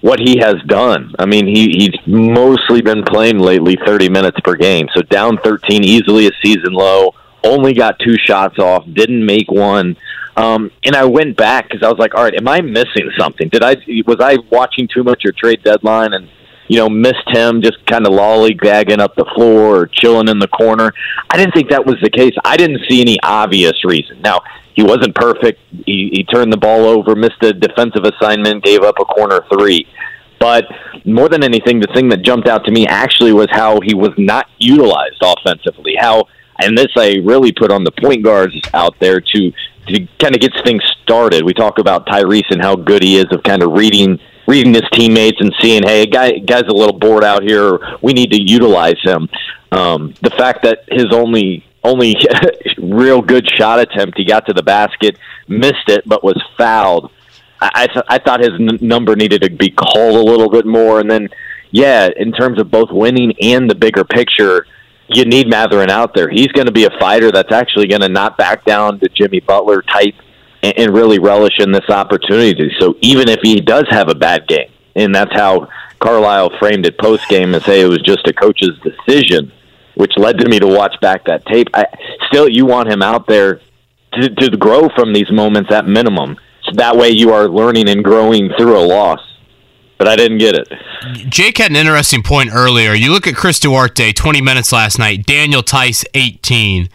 [0.00, 1.14] what he has done.
[1.18, 4.88] I mean, he he's mostly been playing lately 30 minutes per game.
[4.96, 9.98] So down 13 easily a season low, only got two shots off, didn't make one.
[10.38, 13.48] Um, and I went back because I was like, all right, am I missing something?
[13.48, 13.74] Did I
[14.06, 16.28] was I watching too much your trade deadline and
[16.68, 20.46] you know missed him just kind of lollygagging up the floor or chilling in the
[20.46, 20.92] corner?
[21.28, 22.34] I didn't think that was the case.
[22.44, 24.20] I didn't see any obvious reason.
[24.20, 24.42] Now
[24.74, 25.60] he wasn't perfect.
[25.86, 29.88] He, he turned the ball over, missed a defensive assignment, gave up a corner three.
[30.38, 30.66] But
[31.04, 34.12] more than anything, the thing that jumped out to me actually was how he was
[34.16, 35.96] not utilized offensively.
[35.98, 36.26] How,
[36.60, 39.52] and this I really put on the point guards out there to
[39.88, 41.44] to kind of gets things started.
[41.44, 44.84] We talk about Tyrese and how good he is of kind of reading reading his
[44.92, 47.78] teammates and seeing, hey, guy guy's a little bored out here.
[48.00, 49.28] We need to utilize him.
[49.72, 52.16] Um, the fact that his only only
[52.78, 54.18] real good shot attempt.
[54.18, 57.10] He got to the basket, missed it, but was fouled.
[57.60, 60.66] I I, th- I thought his n- number needed to be called a little bit
[60.66, 61.00] more.
[61.00, 61.28] And then,
[61.70, 64.66] yeah, in terms of both winning and the bigger picture,
[65.08, 66.28] you need Mathurin out there.
[66.28, 69.40] He's going to be a fighter that's actually going to not back down to Jimmy
[69.40, 70.14] Butler type
[70.62, 72.70] and, and really relish in this opportunity.
[72.78, 75.68] So even if he does have a bad game, and that's how
[76.00, 79.52] Carlisle framed it post game and say it was just a coach's decision
[79.98, 81.66] which led to me to watch back that tape.
[81.74, 81.84] I,
[82.28, 83.60] still, you want him out there
[84.12, 86.36] to, to grow from these moments at minimum.
[86.62, 89.18] So that way you are learning and growing through a loss.
[89.98, 90.68] But I didn't get it.
[91.28, 92.94] Jake had an interesting point earlier.
[92.94, 96.88] You look at Chris Duarte, 20 minutes last night, Daniel Theis, 18.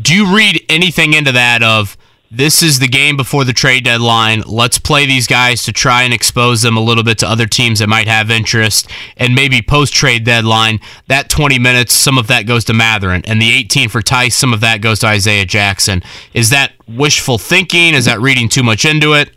[0.00, 1.96] Do you read anything into that of
[2.32, 4.42] this is the game before the trade deadline.
[4.46, 7.80] Let's play these guys to try and expose them a little bit to other teams
[7.80, 8.88] that might have interest.
[9.16, 13.22] And maybe post trade deadline, that 20 minutes, some of that goes to Mathurin.
[13.24, 16.04] And the 18 for Theis, some of that goes to Isaiah Jackson.
[16.32, 17.94] Is that wishful thinking?
[17.94, 19.34] Is that reading too much into it?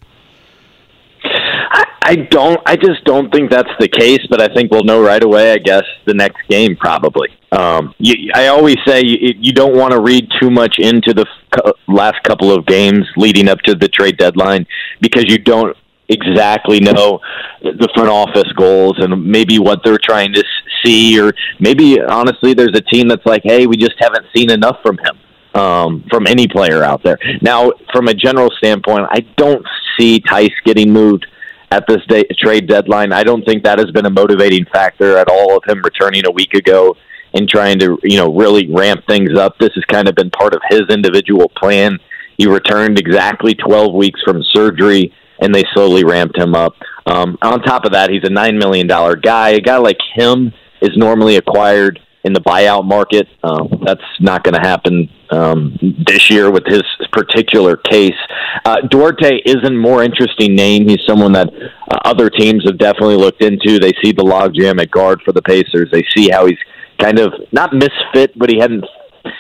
[2.04, 2.60] I don't.
[2.66, 4.20] I just don't think that's the case.
[4.30, 5.52] But I think we'll know right away.
[5.54, 7.30] I guess the next game probably.
[7.52, 11.26] Um, you, I always say you, you don't want to read too much into the
[11.56, 14.66] f- last couple of games leading up to the trade deadline
[15.02, 15.78] because you don't
[16.10, 17.20] exactly know
[17.62, 20.44] the front office goals and maybe what they're trying to
[20.84, 24.78] see, or maybe honestly, there's a team that's like, hey, we just haven't seen enough
[24.84, 25.20] from him.
[25.56, 27.20] Um, from any player out there.
[27.44, 29.64] Now, from a general standpoint, I don't
[30.00, 31.28] see Theis getting moved
[31.74, 33.12] at this day, trade deadline.
[33.12, 36.32] I don't think that has been a motivating factor at all of him returning a
[36.32, 36.96] week ago
[37.34, 39.58] and trying to, you know, really ramp things up.
[39.58, 41.98] This has kind of been part of his individual plan.
[42.38, 46.76] He returned exactly 12 weeks from surgery, and they slowly ramped him up.
[47.08, 49.50] Um, on top of that, he's a $9 million guy.
[49.50, 53.28] A guy like him is normally acquired in the buyout market.
[53.44, 58.18] Um, that's not going to happen um, this year with his particular case.
[58.66, 60.88] Uh, Duarte is a more interesting name.
[60.88, 63.80] He's someone that uh, other teams have definitely looked into.
[63.80, 65.90] They see the logjam at guard for the Pacers.
[65.92, 66.60] They see how he's
[67.00, 68.86] kind of not misfit, but he hadn't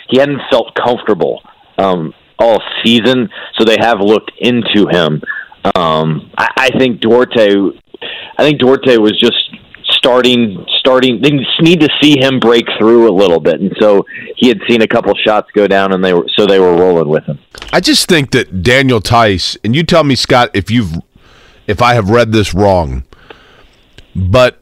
[0.10, 1.42] he hadn't felt comfortable
[1.78, 3.30] um, all season.
[3.58, 5.22] So they have looked into him.
[5.76, 7.80] Um, I, I think Duarte.
[8.38, 9.38] I think Duarte was just
[10.04, 11.22] starting starting.
[11.22, 11.32] They
[11.62, 14.88] need to see him break through a little bit, and so he had seen a
[14.88, 17.40] couple shots go down, and they were so they were rolling with him.
[17.72, 20.94] I just think that Daniel Theis, and you tell me, Scott, if you've
[21.68, 23.04] if I have read this wrong,
[24.16, 24.62] but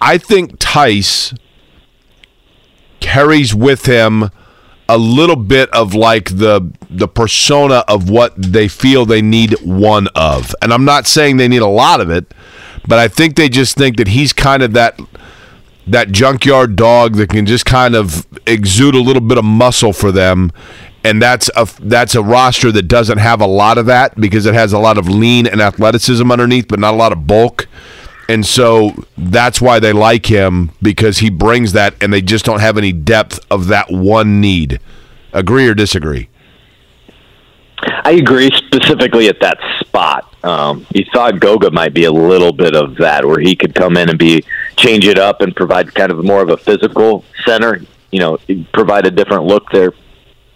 [0.00, 1.34] I think Theis
[2.98, 4.30] carries with him
[4.88, 10.08] a little bit of like the the persona of what they feel they need one
[10.16, 10.54] of.
[10.60, 12.34] And I'm not saying they need a lot of it,
[12.90, 15.00] but I think they just think that he's kind of that
[15.86, 20.10] that junkyard dog that can just kind of exude a little bit of muscle for
[20.10, 20.50] them.
[21.04, 24.54] And that's a that's a roster that doesn't have a lot of that because it
[24.54, 27.68] has a lot of lean and athleticism underneath but not a lot of bulk.
[28.28, 32.60] And so that's why they like him because he brings that and they just don't
[32.60, 34.80] have any depth of that one need.
[35.32, 36.29] Agree or disagree
[37.82, 40.34] I agree specifically at that spot.
[40.44, 43.96] Um, you thought Goga might be a little bit of that, where he could come
[43.96, 44.44] in and be
[44.76, 47.80] change it up and provide kind of more of a physical center.
[48.10, 48.38] You know,
[48.72, 49.92] provide a different look there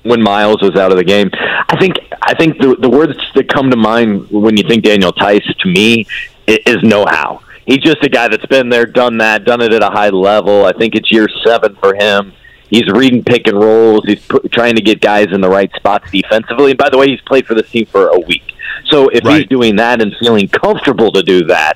[0.03, 1.31] when Miles was out of the game.
[1.35, 5.12] I think I think the the words that come to mind when you think Daniel
[5.12, 6.07] Theis to me
[6.47, 7.41] is know how.
[7.66, 10.66] He's just a guy that's been there, done that, done it at a high level.
[10.66, 12.35] I think it's year seven for him.
[12.71, 14.03] He's reading pick and rolls.
[14.07, 16.71] He's put, trying to get guys in the right spots defensively.
[16.73, 18.43] And by the way, he's played for this team for a week.
[18.87, 19.39] So if Right.
[19.41, 21.75] he's doing that and feeling comfortable to do that,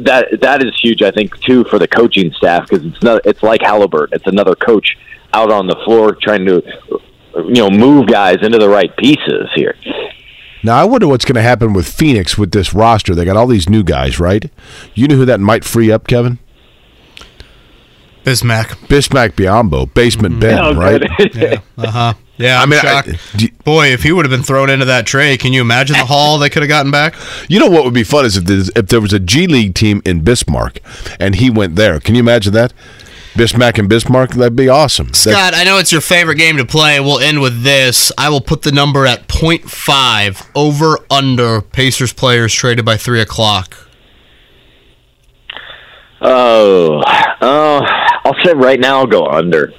[0.00, 1.02] that that is huge.
[1.02, 3.20] I think too for the coaching staff because it's not.
[3.24, 4.14] It's like Halliburton.
[4.16, 4.96] It's another coach
[5.32, 6.62] out on the floor trying to
[7.36, 9.76] you know move guys into the right pieces here.
[10.64, 13.46] now i wonder what's going to happen with phoenix with this roster they got all
[13.46, 14.50] these new guys right
[14.94, 16.40] you know who that might free up kevin
[18.30, 18.66] Bismack.
[18.88, 21.02] bismack Biyombo basement ben Oh, right.
[21.34, 21.60] Yeah.
[21.78, 22.14] Uh huh.
[22.36, 22.58] Yeah.
[22.58, 23.08] I I'm mean, I- shocked.
[23.36, 26.04] do- Boy, if he would have been thrown into that tray, can you imagine the
[26.06, 27.14] haul they could have gotten back?
[27.48, 29.74] You know what would be fun is if, there's- if there was a G League
[29.74, 30.80] team in Bismarck
[31.18, 32.00] and he went there.
[32.00, 32.72] Can you imagine that?
[33.34, 35.06] Bismack and Bismarck, that'd be awesome.
[35.08, 36.98] That- Scott, I know it's your favorite game to play.
[36.98, 38.10] We'll end with this.
[38.18, 43.76] I will put the number at 0.5 over under Pacers players traded by 3 o'clock.
[46.22, 47.02] Oh,
[47.40, 47.80] oh,
[48.24, 49.72] I'll say right now I'll go under.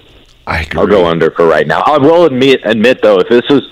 [0.47, 0.79] I agree.
[0.79, 1.81] I'll go under for right now.
[1.85, 3.71] I will admit, admit though, if this was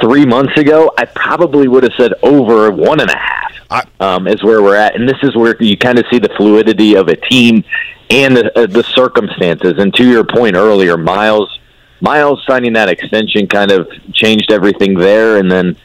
[0.00, 3.52] three months ago, I probably would have said over one and a half.
[3.70, 6.30] I- um, is where we're at, and this is where you kind of see the
[6.36, 7.62] fluidity of a team
[8.08, 9.74] and the, uh, the circumstances.
[9.78, 11.56] And to your point earlier, Miles,
[12.00, 15.76] Miles signing that extension kind of changed everything there, and then.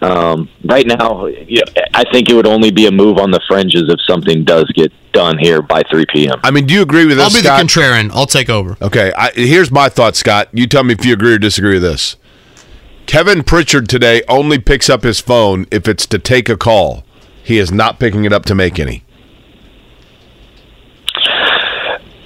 [0.00, 3.40] Um, right now, you know, I think it would only be a move on the
[3.48, 6.40] fringes if something does get done here by 3 p.m.
[6.42, 7.58] I mean, do you agree with this, I'll be Scott?
[7.58, 8.10] the contrarian.
[8.12, 8.76] I'll take over.
[8.82, 10.48] okay, I, here's my thought, Scott.
[10.52, 12.16] You tell me if you agree or disagree with this.
[13.06, 17.04] Kevin Pritchard today only picks up his phone if it's to take a call.
[17.42, 19.04] He is not picking it up to make any.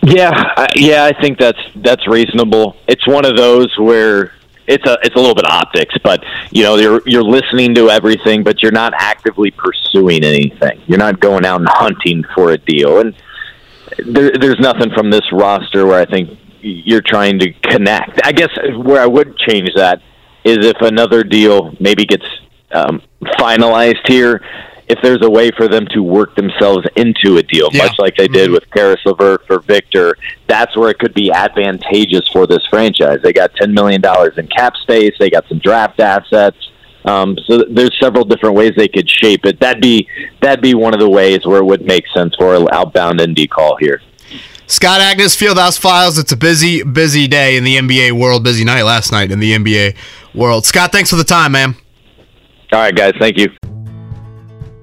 [0.03, 2.77] Yeah, I, yeah, I think that's that's reasonable.
[2.87, 4.33] It's one of those where
[4.69, 8.45] it's a it's a little bit optics, but you know you're you're listening to everything,
[8.45, 10.81] but you're not actively pursuing anything.
[10.87, 13.14] You're not going out and hunting for a deal, and
[13.99, 18.21] there, there's nothing from this roster where I think you're trying to connect.
[18.25, 20.03] I guess where I would change that
[20.45, 22.27] is if another deal maybe gets
[22.73, 23.03] um,
[23.39, 24.43] finalized here.
[24.89, 27.84] If there's a way for them to work themselves into a deal, Yeah.
[27.84, 30.16] much like they did with Caris LeVert for Victor,
[30.47, 33.18] that's where it could be advantageous for this franchise.
[33.22, 35.14] They got ten million dollars in cap space.
[35.18, 36.57] They got some draft assets.
[37.05, 39.61] Um, so there's several different ways they could shape it.
[39.61, 40.09] That'd be
[40.41, 43.49] that'd be one of the ways where it would make sense for an outbound ND
[43.51, 44.01] call here.
[44.66, 46.18] Scott Agness, Fieldhouse Files.
[46.18, 48.45] It's a busy, busy day in the NBA world.
[48.45, 49.95] Busy night last night in the NBA
[50.34, 50.66] world.
[50.66, 51.74] Scott, thanks for the time, man.
[52.72, 53.14] All right, guys.
[53.18, 53.49] Thank you.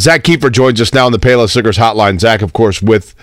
[0.00, 2.20] Zak Keefer joins us now on the Payless Liquors hotline.
[2.20, 3.14] Zak, of course, with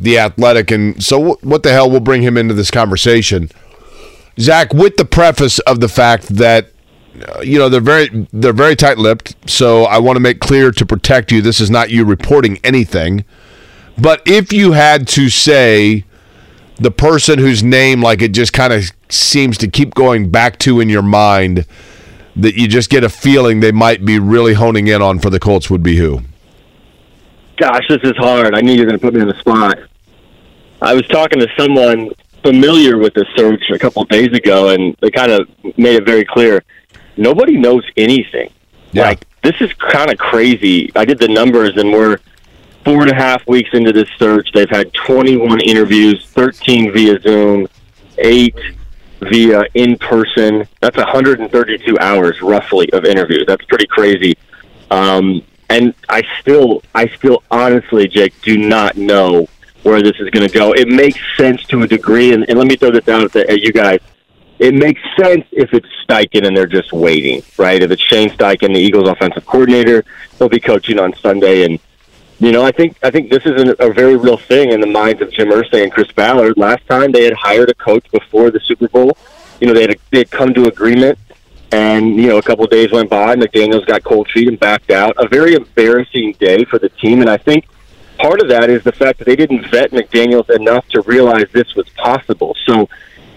[0.00, 0.70] the Athletic.
[0.70, 1.90] And so, what the hell?
[1.90, 3.50] We'll bring him into this conversation.
[4.38, 6.70] Zak, with the preface of the fact that
[7.28, 10.86] uh, you know they're very they're very tight-lipped, so I want to make clear to
[10.86, 11.40] protect you.
[11.40, 13.24] This is not you reporting anything,
[13.96, 16.04] but if you had to say
[16.76, 20.80] the person whose name, like it just kind of seems to keep going back to
[20.80, 21.66] in your mind,
[22.36, 25.40] that you just get a feeling they might be really honing in on for the
[25.40, 26.20] Colts, would be who?
[27.56, 28.54] Gosh, this is hard.
[28.54, 29.78] I knew you were going to put me in the spot.
[30.82, 32.10] I was talking to someone
[32.42, 36.04] familiar with the search a couple of days ago, and they kind of made it
[36.04, 36.62] very clear
[37.16, 38.50] nobody knows anything.
[38.92, 39.08] Yeah.
[39.08, 40.90] Like this is kind of crazy.
[40.96, 42.18] I did the numbers, and we're
[42.84, 44.50] four and a half weeks into this search.
[44.52, 47.66] They've had 21 interviews, 13 via Zoom,
[48.18, 48.56] eight
[49.20, 50.66] via in person.
[50.80, 53.44] That's 132 hours roughly of interviews.
[53.46, 54.34] That's pretty crazy.
[54.90, 59.48] Um, and I still, I still honestly, Jake, do not know
[59.82, 60.72] where this is going to go.
[60.72, 63.50] It makes sense to a degree, and, and let me throw this out at, the,
[63.50, 64.00] at you guys.
[64.58, 67.82] It makes sense if it's Steichen and they're just waiting, right?
[67.82, 70.04] If it's Shane Steichen, the Eagles' offensive coordinator,
[70.38, 71.80] he'll be coaching on Sunday, and
[72.46, 74.86] you know, I think I think this is an, a very real thing in the
[74.86, 76.56] minds of Jim Irsay and Chris Ballard.
[76.56, 79.16] Last time they had hired a coach before the Super Bowl,
[79.60, 81.18] you know, they had they had come to agreement,
[81.72, 83.36] and you know, a couple of days went by.
[83.36, 85.14] McDaniels got cold feet and backed out.
[85.16, 87.66] A very embarrassing day for the team, and I think
[88.18, 91.74] part of that is the fact that they didn't vet McDaniels enough to realize this
[91.74, 92.56] was possible.
[92.66, 92.88] So,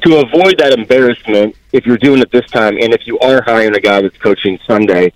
[0.01, 3.75] to avoid that embarrassment, if you're doing it this time, and if you are hiring
[3.75, 5.13] a guy that's coaching Sunday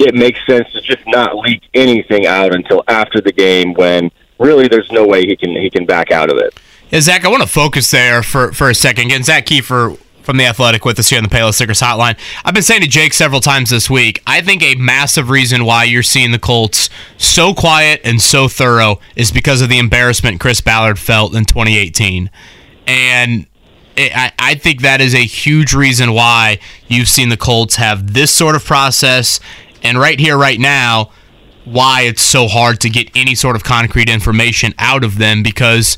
[0.00, 4.68] it makes sense to just not leak anything out until after the game when really
[4.68, 6.58] there's no way he can he can back out of it.
[6.90, 9.06] Yeah, Zak, I want to focus there for, for a second.
[9.06, 12.18] Again, Zak Keefer from the Athletic with us here on the Payless Liquors Hotline.
[12.44, 14.22] I've been saying to Jake several times this week.
[14.26, 18.98] I think a massive reason why you're seeing the Colts so quiet and so thorough
[19.14, 22.28] is because of the embarrassment Chris Ballard felt in 2018,
[22.86, 23.46] and
[23.96, 28.12] it, I, I think that is a huge reason why you've seen the Colts have
[28.14, 29.40] this sort of process
[29.82, 31.10] and right here, right now,
[31.64, 35.96] why it's so hard to get any sort of concrete information out of them because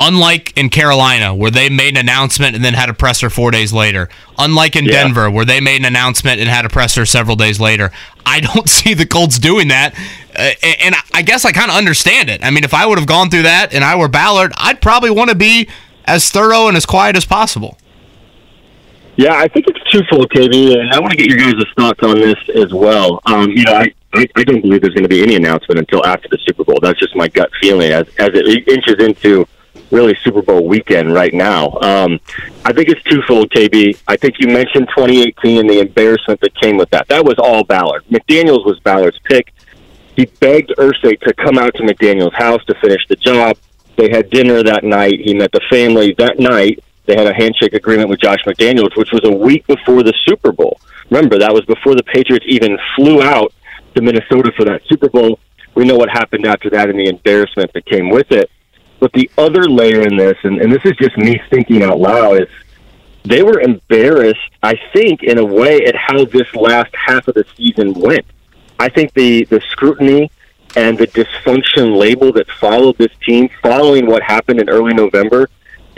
[0.00, 3.72] unlike in Carolina where they made an announcement and then had a presser 4 days
[3.72, 4.08] later
[4.38, 4.92] unlike in Yeah.
[5.02, 7.90] Denver where they made an announcement and had a presser several days later
[8.24, 9.94] I don't see the Colts doing that.
[10.36, 10.50] Uh,
[10.80, 12.44] and I guess I kind of understand it.
[12.44, 15.10] I mean if I would have gone through that and I were Ballard I'd probably
[15.10, 15.68] want to be
[16.04, 17.76] as thorough and as quiet as possible
[19.18, 22.20] Yeah, I think it's twofold, KB, and I want to get your guys' thoughts on
[22.20, 23.20] this as well.
[23.26, 26.06] Um, you know, I, I, I don't believe there's going to be any announcement until
[26.06, 26.78] after the Super Bowl.
[26.80, 29.44] That's just my gut feeling as as it inches into
[29.90, 31.72] really Super Bowl weekend right now.
[31.82, 32.20] Um,
[32.64, 34.00] I think it's twofold, KB.
[34.06, 37.08] I think you mentioned 2018 and the embarrassment that came with that.
[37.08, 38.04] That was all Ballard.
[38.04, 39.52] McDaniels was Ballard's pick.
[40.14, 43.56] He begged Irsay to come out to McDaniel's house to finish the job.
[43.96, 45.18] They had dinner that night.
[45.24, 46.84] He met the family that night.
[47.08, 50.52] They had a handshake agreement with Josh McDaniels, which was a week before the Super
[50.52, 50.78] Bowl.
[51.08, 53.54] Remember, that was before the Patriots even flew out
[53.94, 55.38] to Minnesota for that Super Bowl.
[55.74, 58.50] We know what happened after that and the embarrassment that came with it.
[59.00, 62.42] But the other layer in this, and, and this is just me thinking out loud,
[62.42, 62.48] is
[63.24, 67.46] they were embarrassed, I think, in a way at how this last half of the
[67.56, 68.26] season went.
[68.78, 70.30] I think the, the scrutiny
[70.76, 75.48] and the dysfunction label that followed this team following what happened in early November.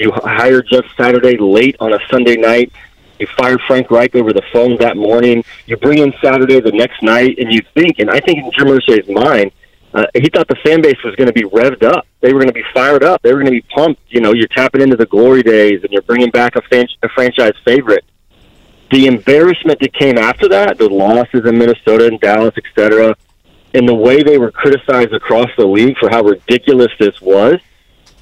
[0.01, 2.73] You hired Jeff Saturday late on a Sunday night.
[3.19, 5.45] You fire Frank Reich over the phone that morning.
[5.67, 8.69] You bring in Saturday the next night, and you think, and I think in Jim
[8.69, 9.53] Irsay's mind,
[9.93, 12.07] uh, he thought the fan base was going to be revved up.
[12.23, 13.21] They were going to be fired up.
[13.21, 14.01] They were going to be pumped.
[14.09, 17.09] You know, you're tapping into the glory days, and you're bringing back a, fan- a
[17.11, 18.07] franchise favorite.
[18.91, 23.15] The embarrassment that came after that, the losses in Minnesota and Dallas, et cetera,
[23.75, 27.57] and the way they were criticized across the league for how ridiculous this was,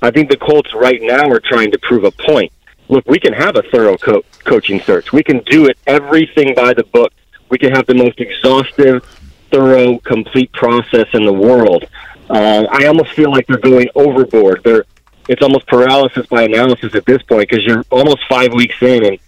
[0.03, 2.53] I think the Colts right now are trying to prove a point.
[2.89, 5.13] Look, we can have a thorough co- coaching search.
[5.13, 7.13] We can do it everything by the book.
[7.51, 9.05] We can have the most exhaustive,
[9.51, 11.85] thorough, complete process in the world.
[12.31, 14.63] Uh, I almost feel like they're going overboard.
[14.65, 14.85] They're
[15.29, 19.19] it's almost paralysis by analysis at this point because you're almost five weeks in and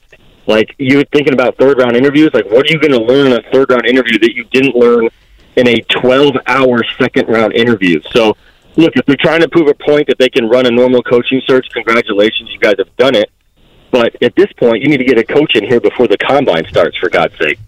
[0.47, 2.31] like you're thinking about third round interviews.
[2.33, 4.75] Like, what are you going to learn in a third round interview that you didn't
[4.75, 5.09] learn
[5.57, 8.01] in a 12 hour second round interview?
[8.13, 8.37] So,
[8.77, 11.41] look, if they're trying to prove a point that they can run a normal coaching
[11.47, 13.31] search, congratulations, you guys have done it.
[13.91, 16.65] But at this point, you need to get a coach in here before the combine
[16.69, 17.59] starts, for God's sake.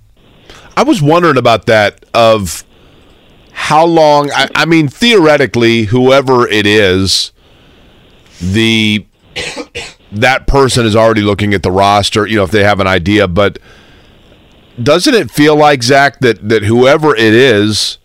[0.77, 2.65] I was wondering about that of
[3.53, 4.31] how long.
[4.31, 7.33] I, I mean, theoretically, whoever it is,
[8.41, 9.05] the
[10.13, 12.27] that person is already looking at the roster.
[12.27, 13.59] You know, if they have an idea, but
[14.81, 17.99] doesn't it feel like Zak that that whoever it is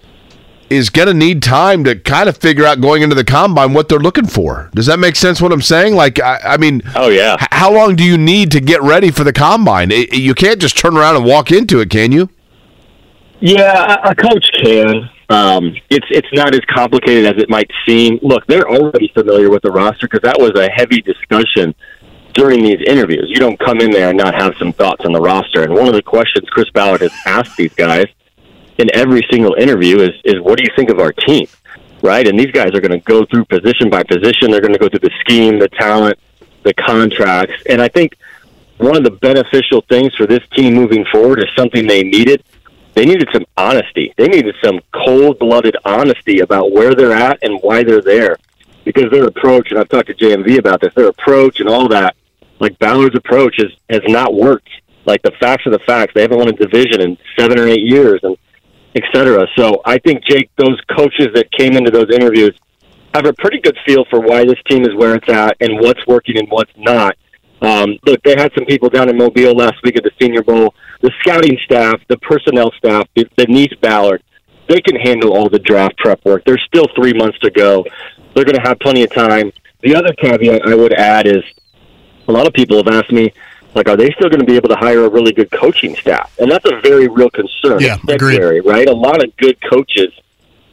[0.70, 3.88] is going to need time to kind of figure out going into the combine what
[3.90, 4.70] they're looking for.
[4.74, 5.42] Does that make sense?
[5.42, 5.96] What I'm saying?
[5.96, 7.36] Like, I, I mean, oh yeah.
[7.40, 9.92] H- how long do you need to get ready for the combine?
[9.92, 12.30] It, you can't just turn around and walk into it, can you?
[13.40, 15.10] Yeah, a coach can.
[15.30, 18.20] Um, it's it's not as complicated as it might seem.
[18.22, 21.76] Look, they're already familiar with the roster because that was a heavy discussion
[22.34, 23.26] during these interviews.
[23.28, 25.64] You don't come in there and not have some thoughts on the roster.
[25.64, 28.06] And one of the questions Chris Ballard has asked these guys
[28.78, 31.48] in every single interview is, is what do you think of our team?
[32.02, 32.28] Right?
[32.28, 34.52] And these guys are going to go through position by position.
[34.52, 36.20] They're going to go through the scheme, the talent,
[36.64, 37.56] the contracts.
[37.68, 38.18] And I think
[38.78, 42.44] one of the beneficial things for this team moving forward is something they needed.
[42.94, 44.14] They needed some honesty.
[44.18, 48.38] They needed some cold blooded honesty about where they're at and why they're there.
[48.86, 52.16] Because their approach, and I've talked to JMV about this, their approach and all that,
[52.60, 54.70] like Ballard's approach has, has not worked.
[55.06, 56.14] Like the facts are the facts.
[56.14, 58.20] They haven't won a division in seven or eight years.
[58.24, 58.38] And
[58.98, 59.48] etc.
[59.56, 62.58] So I think Jake, those coaches that came into those interviews
[63.14, 66.06] have a pretty good feel for why this team is where it's at and what's
[66.08, 67.16] working and what's not.
[67.62, 70.76] Um, look, they had some people down in Mobile last week at the Senior Bowl.
[71.02, 74.24] The scouting staff, the personnel staff, Denise Ballard,
[74.68, 76.44] they can handle all the draft prep work.
[76.46, 77.86] There's still three months to go.
[78.36, 79.52] They're going to have plenty of time.
[79.82, 81.44] The other caveat I would add is
[82.28, 83.32] a lot of people have asked me,
[83.78, 86.34] like, are they still going to be able to hire a really good coaching staff?
[86.40, 87.80] And that's a very real concern.
[87.80, 88.66] Yeah, agreed.
[88.66, 88.88] Right?
[88.88, 90.10] A lot of good coaches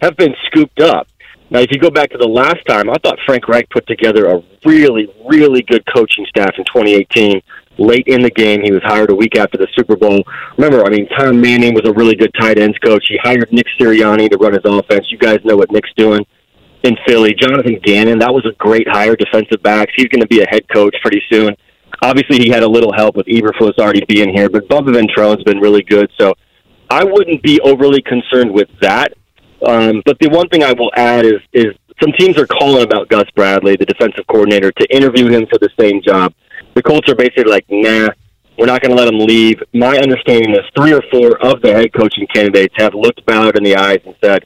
[0.01, 1.07] have been scooped up.
[1.51, 4.27] Now, if you go back to the last time, I thought Frank Reich put together
[4.27, 7.41] a really, really good coaching staff in 2018.
[7.77, 10.23] Late in the game, he was hired a week after the Super Bowl.
[10.57, 13.05] Remember, I mean, Tom Manning was a really good tight ends coach.
[13.09, 15.11] He hired Nick Sirianni to run his offense.
[15.11, 16.25] You guys know what Nick's doing
[16.85, 17.35] in Philly.
[17.35, 19.93] Jonathan Gannon, that was a great hire, defensive backs.
[19.97, 21.57] He's going to be a head coach pretty soon.
[22.05, 25.59] Obviously, he had a little help with Eberflus already being here, but Bubba Ventrone's been
[25.59, 26.11] really good.
[26.21, 26.35] So
[26.91, 29.15] I wouldn't be overly concerned with that.
[29.67, 33.09] Um, but the one thing I will add is is some teams are calling about
[33.09, 36.35] Gus Bradley, the defensive coordinator, to interview him for the same job.
[36.75, 38.11] The Colts are basically like, nah,
[38.59, 39.63] we're not going to let him leave.
[39.73, 43.65] My understanding is three or four of the head coaching candidates have looked Ballard in
[43.65, 44.45] the eyes and said,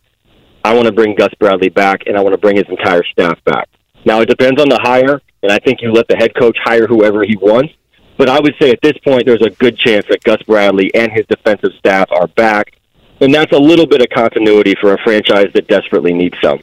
[0.62, 3.42] I want to bring Gus Bradley back, and I want to bring his entire staff
[3.44, 3.68] back.
[4.08, 6.86] Now, it depends on the hire and I think you let the head coach hire
[6.86, 7.74] whoever he wants.
[8.16, 11.12] But I would say at this point, there's a good chance that Gus Bradley and
[11.12, 12.72] his defensive staff are back.
[13.20, 16.60] And that's a little bit of continuity for a franchise that desperately needs some.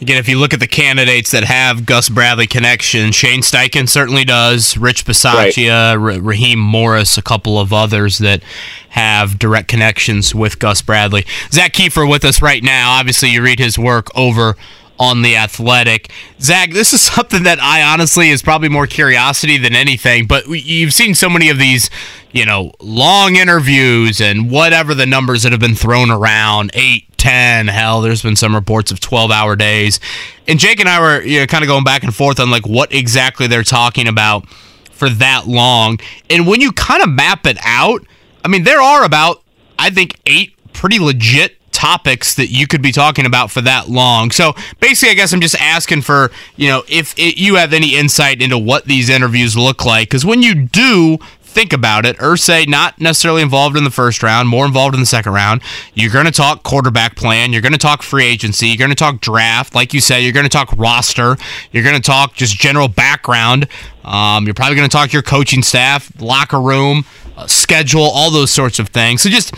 [0.00, 4.24] Again, if you look at the candidates that have Gus Bradley connection, Shane Steichen certainly
[4.24, 4.76] does.
[4.76, 6.20] Rich Bisaccia, right.
[6.20, 8.42] Raheem Morris, a couple of others that
[8.90, 11.24] have direct connections with Gus Bradley.
[11.50, 12.98] Zak Keefer with us right now.
[12.98, 14.56] Obviously, you read his work over
[14.98, 16.10] on the athletic.
[16.40, 20.92] Zak, this is something that I honestly is probably more curiosity than anything, but you've
[20.92, 21.90] seen so many of these,
[22.32, 27.68] you know, long interviews and whatever the numbers that have been thrown around, eight, ten,
[27.68, 29.98] hell, there's been some reports of 12 hour days.
[30.46, 32.66] And Jake and I were, you know, kind of going back and forth on like
[32.66, 34.48] what exactly they're talking about
[34.92, 35.98] for that long.
[36.30, 38.06] And when you kind of map it out,
[38.44, 39.42] I mean, there are about,
[39.78, 44.30] I think, eight pretty legit topics that you could be talking about for that long.
[44.30, 47.94] So basically, I guess I'm just asking for, you know, if it, you have any
[47.94, 50.08] insight into what these interviews look like.
[50.08, 54.48] Because when you do think about it, Irsay not necessarily involved in the first round,
[54.48, 55.60] more involved in the second round.
[55.92, 57.52] You're going to talk quarterback plan.
[57.52, 58.68] You're going to talk free agency.
[58.68, 59.74] You're going to talk draft.
[59.74, 61.36] Like you said, you're going to talk roster.
[61.70, 63.68] You're going to talk just general background.
[64.04, 67.04] Um, you're probably going to talk your coaching staff, locker room,
[67.36, 69.20] uh, schedule, all those sorts of things.
[69.20, 69.54] So just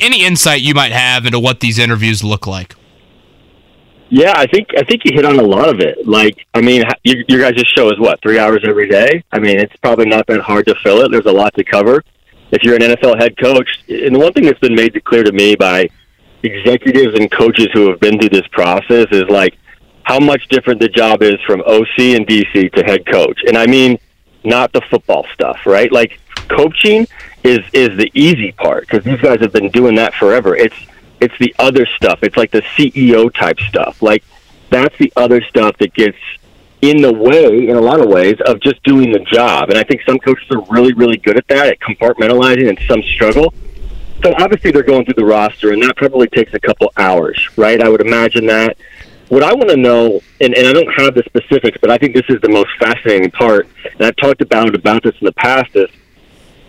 [0.00, 2.74] any insight you might have into what these interviews look like.
[4.10, 6.06] Yeah, I think I think you hit on a lot of it.
[6.06, 9.22] Like, I mean, your, your guys' show is what three hours every day.
[9.32, 11.10] I mean, it's probably not that hard to fill it.
[11.10, 12.02] There's a lot to cover.
[12.50, 15.32] If you're an NFL head coach, and the one thing that's been made clear to
[15.32, 15.88] me by
[16.42, 19.58] executives and coaches who have been through this process is like
[20.04, 23.38] how much different the job is from OC and DC to head coach.
[23.46, 23.98] And I mean,
[24.44, 25.92] not the football stuff, right?
[25.92, 26.18] Like
[26.48, 27.06] coaching
[27.44, 30.56] is is the easy part because these guys have been doing that forever.
[30.56, 30.76] It's
[31.20, 32.20] it's the other stuff.
[32.22, 34.02] It's like the CEO type stuff.
[34.02, 34.24] Like
[34.70, 36.18] that's the other stuff that gets
[36.82, 39.70] in the way in a lot of ways of just doing the job.
[39.70, 43.02] And I think some coaches are really, really good at that, at compartmentalizing, and some
[43.02, 43.52] struggle.
[44.22, 47.80] So obviously they're going through the roster, and that probably takes a couple hours, right?
[47.80, 48.76] I would imagine that.
[49.28, 52.14] What I want to know, and, and I don't have the specifics, but I think
[52.14, 55.74] this is the most fascinating part, and I've talked about about this in the past,
[55.74, 55.90] is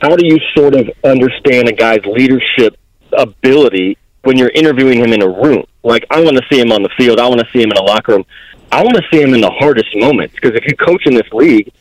[0.02, 2.78] how do you sort of understand a guy's leadership
[3.18, 5.64] ability when you're interviewing him in a room.
[5.84, 7.20] Like I want to see him on the field.
[7.20, 8.26] I want to see him in a locker room.
[8.72, 11.32] I want to see him in the hardest moments because if you coach in this
[11.32, 11.72] league,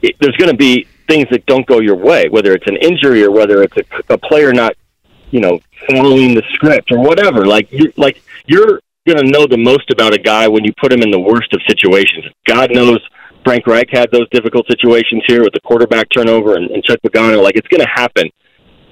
[0.00, 3.22] it, there's going to be things that don't go your way, whether it's an injury
[3.22, 4.74] or whether it's a, a player not,
[5.30, 7.44] you know, following the script or whatever.
[7.44, 10.92] Like you, like you're going to know the most about a guy when you put
[10.92, 12.24] him in the worst of situations.
[12.46, 13.00] God knows
[13.44, 17.42] Frank Reich had those difficult situations here with the quarterback turnover and, and Chuck Pagano.
[17.42, 18.30] Like it's going to happen,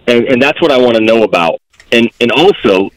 [0.07, 1.61] and and that's what I want to know about.
[1.93, 2.91] And and also,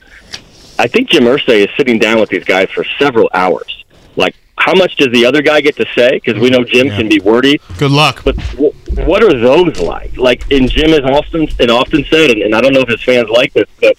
[0.80, 3.86] I think Jim Irsay is sitting down with these guys for several hours.
[4.16, 6.20] Like, how much does the other guy get to say?
[6.24, 7.60] Because we know Jim can be wordy.
[7.78, 8.24] Good luck.
[8.24, 8.74] But w-
[9.06, 10.18] what are those like?
[10.18, 13.04] Like, and Jim has often and often said, and, and I don't know if his
[13.04, 13.95] fans like this, but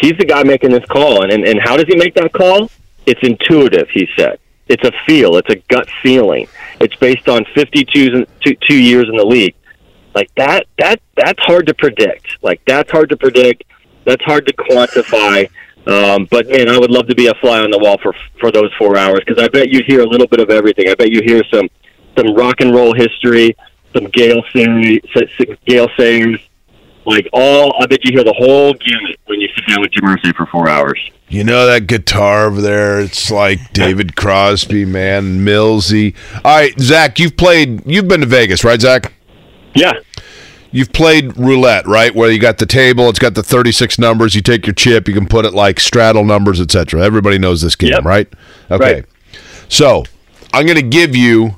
[0.00, 1.22] he's the guy making this call.
[1.22, 2.70] And, and and how does he make that call?
[3.06, 3.88] It's intuitive.
[3.90, 4.38] He said
[4.68, 5.36] it's a feel.
[5.36, 6.48] It's a gut feeling.
[6.80, 9.54] It's based on 52 two, two years in the league.
[10.14, 10.66] Like that.
[10.78, 12.42] That that's hard to predict.
[12.42, 13.64] Like that's hard to predict.
[14.04, 15.48] That's hard to quantify.
[15.86, 18.50] Um, but man, I would love to be a fly on the wall for for
[18.50, 20.88] those four hours because I bet you hear a little bit of everything.
[20.88, 21.68] I bet you hear some
[22.16, 23.54] some rock and roll history,
[23.92, 25.00] some Gale Sayers,
[25.66, 26.40] Gale Sayers,
[27.04, 27.74] like all.
[27.82, 30.46] I bet you hear the whole gamut when you sit down with Jim Irsay for
[30.46, 30.98] four hours.
[31.28, 33.00] You know that guitar over there?
[33.00, 36.14] It's like David Crosby, man, Millsy.
[36.44, 37.82] All right, Zak, you've played.
[37.86, 39.12] You've been to Vegas, right, Zak?
[39.74, 39.94] Yeah.
[40.70, 42.12] You've played roulette, right?
[42.14, 44.34] Where you got the table, it's got the 36 numbers.
[44.34, 47.00] You take your chip, you can put it like straddle numbers, etc.
[47.00, 48.04] Everybody knows this game, Yep.
[48.04, 48.28] right?
[48.70, 48.94] Okay.
[48.94, 49.04] Right.
[49.68, 50.04] So
[50.52, 51.56] I'm going to give you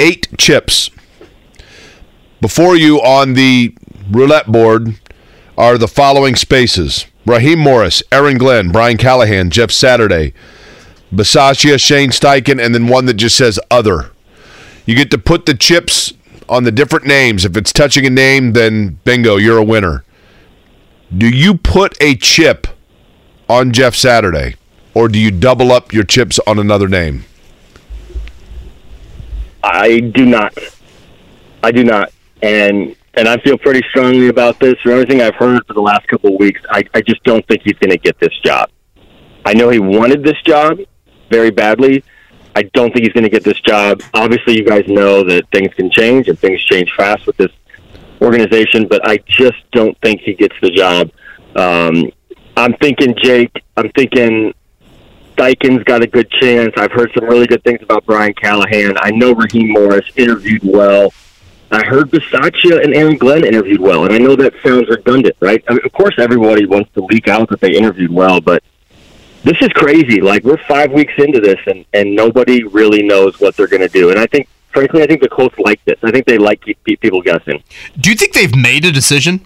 [0.00, 0.90] eight chips.
[2.40, 3.74] Before you on the
[4.10, 4.98] roulette board
[5.56, 10.34] are the following spaces Raheem Morris, Aaron Glenn, Brian Callahan, Jeff Saturday,
[11.12, 14.10] Bisaccia, Shane Steichen, and then one that just says other.
[14.86, 16.12] You get to put the chips
[16.48, 17.44] on the different names.
[17.44, 20.04] If it's touching a name, then bingo, you're a winner.
[21.16, 22.66] Do you put a chip
[23.48, 24.56] on Jeff Saturday,
[24.92, 27.24] or do you double up your chips on another name?
[29.62, 30.56] I do not.
[31.62, 32.12] I do not,
[32.42, 34.74] and and I feel pretty strongly about this.
[34.82, 37.62] From everything I've heard for the last couple of weeks, I, I just don't think
[37.62, 38.70] he's going to get this job.
[39.44, 40.78] I know he wanted this job
[41.30, 42.02] very badly.
[42.56, 44.02] I don't think he's going to get this job.
[44.14, 47.50] Obviously, you guys know that things can change and things change fast with this
[48.20, 51.10] organization, but I just don't think he gets the job.
[51.56, 52.10] Um,
[52.56, 53.62] I'm thinking Jake.
[53.76, 54.54] I'm thinking
[55.36, 56.72] Steichen's got a good chance.
[56.76, 58.94] I've heard some really good things about Brian Callahan.
[59.00, 61.12] I know Raheem Morris interviewed well.
[61.74, 65.62] I heard Bisaccia and Aaron Glenn interviewed well, and I know that sounds redundant, right?
[65.68, 68.62] I mean, of course, everybody wants to leak out that they interviewed well, but
[69.44, 70.20] this is crazy.
[70.20, 73.88] Like we're five weeks into this, and and nobody really knows what they're going to
[73.88, 74.10] do.
[74.10, 75.98] And I think, frankly, I think the Colts like this.
[76.02, 77.62] I think they like keep keep people guessing.
[78.00, 79.44] Do you think they've made a decision?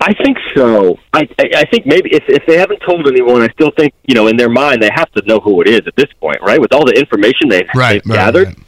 [0.00, 0.98] I think so.
[1.14, 4.14] I, I I think maybe if if they haven't told anyone, I still think you
[4.14, 6.60] know in their mind they have to know who it is at this point, right?
[6.60, 8.48] With all the information they've, Right, they've right, gathered.
[8.48, 8.58] right.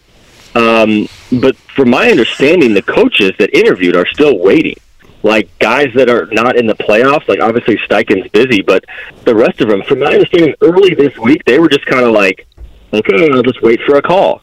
[0.56, 1.06] Um,
[1.40, 4.76] but from my understanding, the coaches that interviewed are still waiting.
[5.22, 8.84] Like guys that are not in the playoffs, like obviously Steichen's busy, but
[9.24, 12.12] the rest of them, from my understanding, early this week they were just kind of
[12.12, 12.46] like,
[12.92, 14.40] okay, I'll just wait for a call.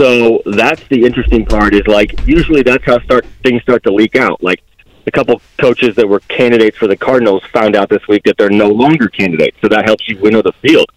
[0.00, 1.72] So that's the interesting part.
[1.72, 4.42] Is like usually that's how start things start to leak out.
[4.42, 4.60] Like
[5.06, 8.50] a couple coaches that were candidates for the Cardinals found out this week that they're
[8.50, 10.90] no longer candidates, so that helps you winnow the field.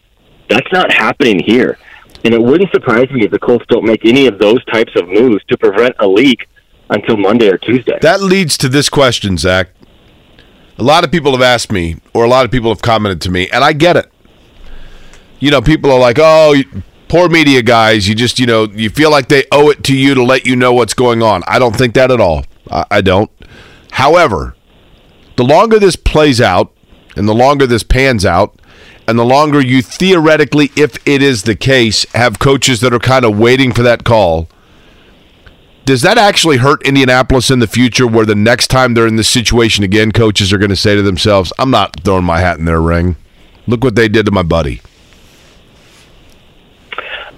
[0.49, 1.77] That's not happening here.
[2.27, 5.07] And it wouldn't surprise me if the Colts don't make any of those types of
[5.07, 6.49] moves to prevent a leak
[6.89, 7.97] until Monday or Tuesday.
[8.01, 9.69] That leads to this question, Zak.
[10.77, 13.31] A lot of people have asked me, or a lot of people have commented to
[13.31, 14.11] me, and I get it.
[15.39, 16.53] You know, people are like, oh,
[17.07, 18.09] poor media guys.
[18.09, 20.57] You just, you know, you feel like they owe it to you to let you
[20.57, 21.43] know what's going on.
[21.47, 22.43] I don't think that at all.
[22.69, 23.31] I, I don't.
[23.91, 24.53] However,
[25.37, 26.73] the longer this plays out
[27.15, 28.59] and the longer this pans out,
[29.07, 33.23] and the longer you theoretically, if it is the case, have coaches that are kind
[33.25, 34.49] of waiting for that call,
[35.85, 39.29] does that actually hurt Indianapolis in the future where the next time they're in this
[39.29, 42.65] situation again, coaches are going to say to themselves, I'm not throwing my hat in
[42.65, 43.15] their ring.
[43.67, 44.81] Look what they did to my buddy.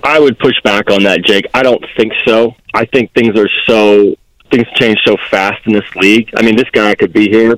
[0.04, 1.46] I would push back on that, Jake.
[1.54, 2.56] I don't think so.
[2.74, 4.16] I think things are so
[4.50, 6.32] things change so fast in this league.
[6.36, 7.58] I mean, this guy could be here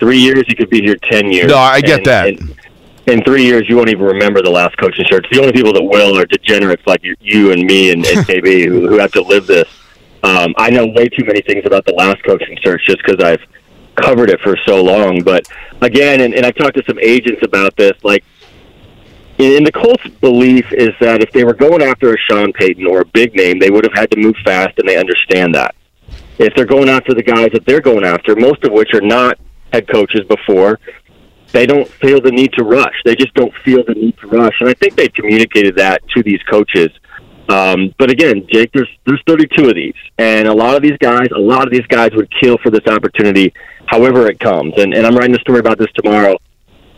[0.00, 0.44] three years.
[0.48, 1.48] He could be here ten years.
[1.48, 2.26] No, I get And- that.
[2.28, 2.54] and
[3.06, 5.26] in three years, you won't even remember the last coaching search.
[5.30, 8.66] The only people that will are degenerates like you, you and me and, and KB
[8.66, 9.68] who, who have to live this.
[10.22, 13.42] Um, I know way too many things about the last coaching search just because I've
[13.94, 15.22] covered it for so long.
[15.22, 15.46] But
[15.82, 18.24] again, and, and I talked to some agents about this, like
[19.38, 22.86] in, in the Colts' belief is that if they were going after a Sean Payton
[22.86, 25.74] or a big name, they would have had to move fast, and they understand that.
[26.38, 29.38] If they're going after the guys that they're going after, most of which are not
[29.72, 30.78] head coaches before,
[31.54, 32.94] they don't feel the need to rush.
[33.04, 36.22] They just don't feel the need to rush, and I think they've communicated that to
[36.22, 36.90] these coaches.
[37.48, 41.28] Um, but again, Jake, there's there's 32 of these, and a lot of these guys,
[41.34, 43.54] a lot of these guys would kill for this opportunity,
[43.86, 44.74] however it comes.
[44.76, 46.36] And, and I'm writing a story about this tomorrow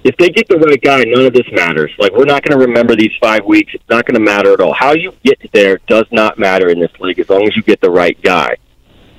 [0.07, 1.91] if they get the right guy, none of this matters.
[1.99, 3.73] Like we're not going to remember these five weeks.
[3.75, 4.73] It's not going to matter at all.
[4.73, 7.81] How you get there does not matter in this league as long as you get
[7.81, 8.57] the right guy.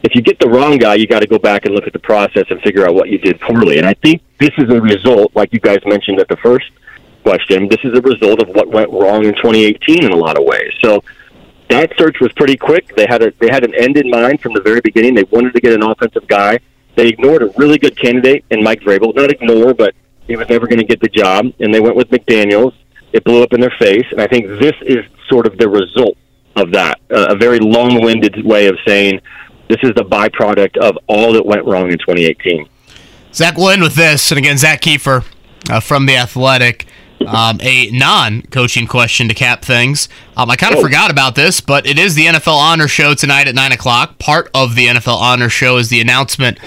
[0.03, 1.99] If you get the wrong guy, you got to go back and look at the
[1.99, 3.77] process and figure out what you did poorly.
[3.77, 6.69] And I think this is a result, like you guys mentioned at the first
[7.23, 7.67] question.
[7.67, 10.71] This is a result of what went wrong in 2018 in a lot of ways.
[10.83, 11.03] So
[11.69, 12.95] that search was pretty quick.
[12.95, 15.15] They had a they had an end in mind from the very beginning.
[15.15, 16.59] They wanted to get an offensive guy.
[16.95, 19.13] They ignored a really good candidate in Mike Vrabel.
[19.13, 19.93] Not ignore, but
[20.27, 22.73] he was never going to get the job, and they went with McDaniels.
[23.13, 26.17] It blew up in their face, and I think this is sort of the result
[26.55, 26.99] of that.
[27.09, 29.21] Uh, a very long-winded way of saying
[29.70, 32.68] this is the byproduct of all that went wrong in 2018.
[33.34, 35.24] Zak will end with this, and again, Zak Keefer
[35.70, 36.86] uh, from the Athletic.
[37.26, 40.07] Um, a non-coaching question to cap things.
[40.38, 40.84] Um, I kind of Oh.
[40.84, 44.20] forgot about this, but it is the NFL Honor Show tonight at nine o'clock.
[44.20, 46.59] Part of the NFL Honor Show is the announcement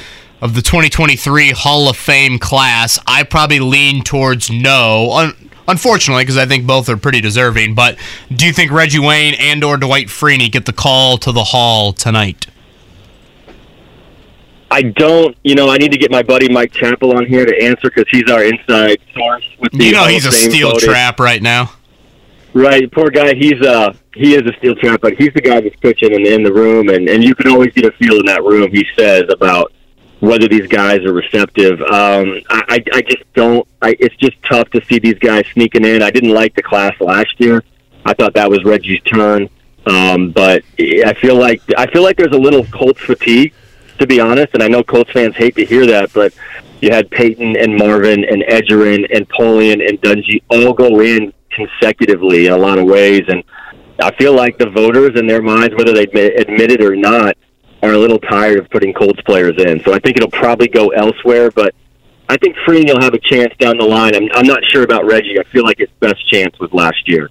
[0.42, 2.98] of the 2023 Hall of Fame class.
[3.06, 7.76] I probably lean towards no, un- unfortunately, because I think both are pretty deserving.
[7.76, 7.96] But
[8.34, 12.48] do you think Reggie Wayne and/or Dwight Freeney get the call to the Hall tonight?
[14.70, 17.62] I don't, you know, I need to get my buddy Mike Chappell on here to
[17.62, 20.88] answer because he's our inside source with the You know he's a steel voting.
[20.88, 21.72] trap right now.
[22.52, 23.34] Right, poor guy.
[23.34, 26.42] He's uh he is a steel trap, but he's the guy that's pitching in, in
[26.42, 28.70] the room, and and you can always get a feel in that room.
[28.72, 29.72] He says about
[30.18, 31.80] whether these guys are receptive.
[31.82, 33.66] Um, I I just don't.
[33.82, 36.02] I it's just tough to see these guys sneaking in.
[36.02, 37.62] I didn't like the class last year.
[38.04, 39.48] I thought that was Reggie's turn,
[39.86, 43.52] um, but I feel like I feel like there's a little Colts fatigue,
[44.00, 44.52] to be honest.
[44.54, 46.34] And I know Colts fans hate to hear that, but
[46.80, 52.46] you had Peyton and Marvin and Edgerin and Polian and Dungy all go in consecutively
[52.46, 53.42] in a lot of ways, and
[54.02, 57.36] I feel like the voters in their minds, whether they admit, it or not,
[57.82, 59.82] are a little tired of putting Colts players in.
[59.84, 61.74] So I think it'll probably go elsewhere, but
[62.28, 64.14] I think Freeney will have a chance down the line.
[64.14, 65.38] I'm, I'm not sure about Reggie.
[65.38, 67.28] I feel like his best chance was last year.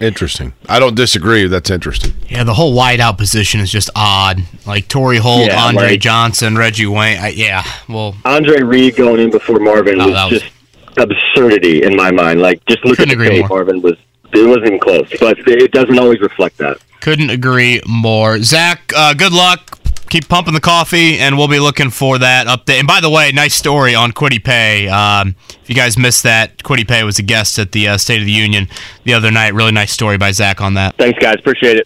[0.00, 0.52] Interesting.
[0.68, 1.46] I don't disagree.
[1.46, 2.12] That's interesting.
[2.28, 4.42] Yeah, the whole wideout position is just odd.
[4.66, 7.18] Like Torry Holt, Yeah, Andre like- Johnson, Reggie Wayne.
[7.18, 10.52] I, yeah, well, Andre Reed going in before Marvin No, was, was- just
[10.98, 12.40] absurdity in my mind.
[12.40, 13.40] Like just look at the agree tape.
[13.48, 13.58] more.
[13.58, 13.94] Marvin was
[14.32, 16.78] it wasn't even close, but it doesn't always reflect that.
[17.00, 18.38] couldn't agree more.
[18.42, 19.78] Zak, uh, good luck.
[20.08, 22.78] Keep pumping the coffee, and we'll be looking for that update.
[22.78, 24.88] And by the way, nice story on Quiddy Pay.
[24.88, 28.20] Um, if you guys missed that, Quiddy Pay was a guest at the uh, State
[28.20, 28.68] of the Union
[29.04, 29.52] the other night.
[29.52, 30.96] Really nice story by Zak on that.
[30.96, 31.36] Thanks, guys.
[31.40, 31.84] Appreciate it.